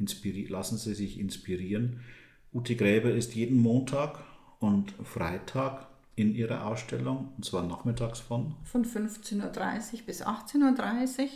lassen 0.47 0.77
Sie 0.77 0.95
sich 0.95 1.19
inspirieren. 1.19 1.99
Ute 2.54 2.75
Gräber 2.75 3.12
ist 3.12 3.36
jeden 3.36 3.58
Montag 3.60 4.23
und 4.62 4.93
Freitag 5.04 5.88
in 6.15 6.36
ihrer 6.36 6.67
Ausstellung, 6.67 7.34
und 7.36 7.43
zwar 7.43 7.63
nachmittags 7.63 8.19
von. 8.19 8.56
Von 8.63 8.86
15.30 8.86 9.41
Uhr 9.41 10.02
bis 10.06 10.24
18.30 10.24 11.19
Uhr. 11.19 11.28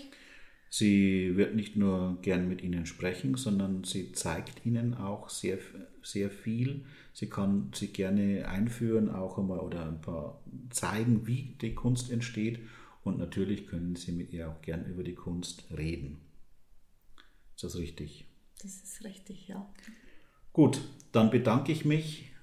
Sie 0.70 1.36
wird 1.36 1.56
nicht 1.56 1.76
nur 1.76 2.18
gern 2.22 2.48
mit 2.48 2.62
Ihnen 2.62 2.86
sprechen, 2.86 3.36
sondern 3.36 3.84
sie 3.84 4.12
zeigt 4.12 4.66
Ihnen 4.66 4.94
auch 4.94 5.30
sehr, 5.30 5.58
sehr 6.04 6.30
viel. 6.30 6.86
Sie 7.14 7.30
kann 7.30 7.72
sie 7.74 7.88
gerne 7.88 8.48
einführen, 8.48 9.10
auch 9.10 9.38
einmal 9.38 9.60
oder 9.60 9.88
ein 9.88 10.02
paar 10.02 10.42
zeigen, 10.70 11.26
wie 11.26 11.56
die 11.62 11.74
Kunst 11.74 12.12
entsteht. 12.12 12.60
Und 13.04 13.18
natürlich 13.18 13.68
können 13.68 13.96
Sie 13.96 14.12
mit 14.12 14.34
ihr 14.34 14.50
auch 14.50 14.62
gern 14.62 14.86
über 14.86 15.04
die 15.04 15.16
Kunst 15.16 15.64
reden. 15.76 16.20
Ist 17.56 17.64
das 17.64 17.78
richtig? 17.78 18.26
Das 18.62 18.84
ist 18.84 19.04
richtig, 19.04 19.48
ja. 19.48 19.72
Gut, 20.52 20.82
dann 21.12 21.30
bedanke 21.30 21.72
ich 21.72 21.86
mich 21.86 22.35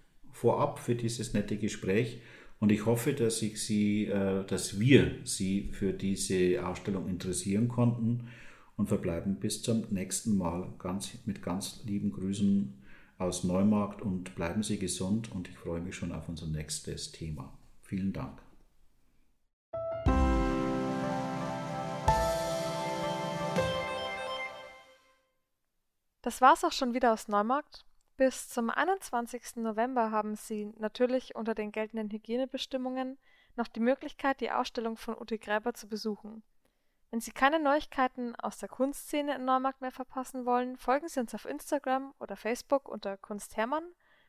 vorab 0.42 0.80
für 0.80 0.96
dieses 0.96 1.34
nette 1.34 1.56
Gespräch 1.56 2.20
und 2.58 2.72
ich 2.72 2.84
hoffe, 2.84 3.12
dass 3.12 3.42
ich 3.42 3.62
Sie, 3.62 4.06
äh, 4.06 4.44
dass 4.44 4.80
wir 4.80 5.18
Sie 5.22 5.70
für 5.72 5.92
diese 5.92 6.66
Ausstellung 6.66 7.08
interessieren 7.08 7.68
konnten 7.68 8.28
und 8.76 8.88
verbleiben 8.88 9.36
bis 9.36 9.62
zum 9.62 9.84
nächsten 9.90 10.36
Mal 10.36 10.74
ganz, 10.80 11.16
mit 11.26 11.44
ganz 11.44 11.84
lieben 11.84 12.10
Grüßen 12.10 12.74
aus 13.18 13.44
Neumarkt 13.44 14.02
und 14.02 14.34
bleiben 14.34 14.64
Sie 14.64 14.80
gesund 14.80 15.30
und 15.30 15.48
ich 15.48 15.56
freue 15.56 15.80
mich 15.80 15.94
schon 15.94 16.10
auf 16.10 16.28
unser 16.28 16.48
nächstes 16.48 17.12
Thema. 17.12 17.56
Vielen 17.80 18.12
Dank. 18.12 18.42
Das 26.22 26.40
war's 26.40 26.64
auch 26.64 26.72
schon 26.72 26.94
wieder 26.94 27.12
aus 27.12 27.28
Neumarkt. 27.28 27.84
Bis 28.16 28.48
zum 28.48 28.70
21. 28.70 29.56
November 29.56 30.10
haben 30.10 30.36
Sie 30.36 30.72
natürlich 30.78 31.34
unter 31.34 31.54
den 31.54 31.72
geltenden 31.72 32.10
Hygienebestimmungen 32.10 33.18
noch 33.56 33.68
die 33.68 33.80
Möglichkeit, 33.80 34.40
die 34.40 34.50
Ausstellung 34.50 34.96
von 34.96 35.18
Ute 35.18 35.38
Gräber 35.38 35.74
zu 35.74 35.86
besuchen. 35.88 36.42
Wenn 37.10 37.20
Sie 37.20 37.32
keine 37.32 37.58
Neuigkeiten 37.58 38.34
aus 38.36 38.56
der 38.58 38.70
Kunstszene 38.70 39.34
in 39.34 39.44
Neumarkt 39.44 39.82
mehr 39.82 39.90
verpassen 39.90 40.46
wollen, 40.46 40.78
folgen 40.78 41.08
Sie 41.08 41.20
uns 41.20 41.34
auf 41.34 41.44
Instagram 41.44 42.14
oder 42.18 42.36
Facebook 42.36 42.88
unter 42.88 43.18
Kunst 43.18 43.56
Hermann 43.56 43.84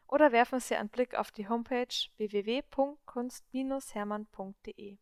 oder 0.08 0.32
werfen 0.32 0.60
Sie 0.60 0.76
einen 0.76 0.90
Blick 0.90 1.16
auf 1.16 1.32
die 1.32 1.48
Homepage 1.48 1.88
www.kunst-hermann.de. 2.18 4.98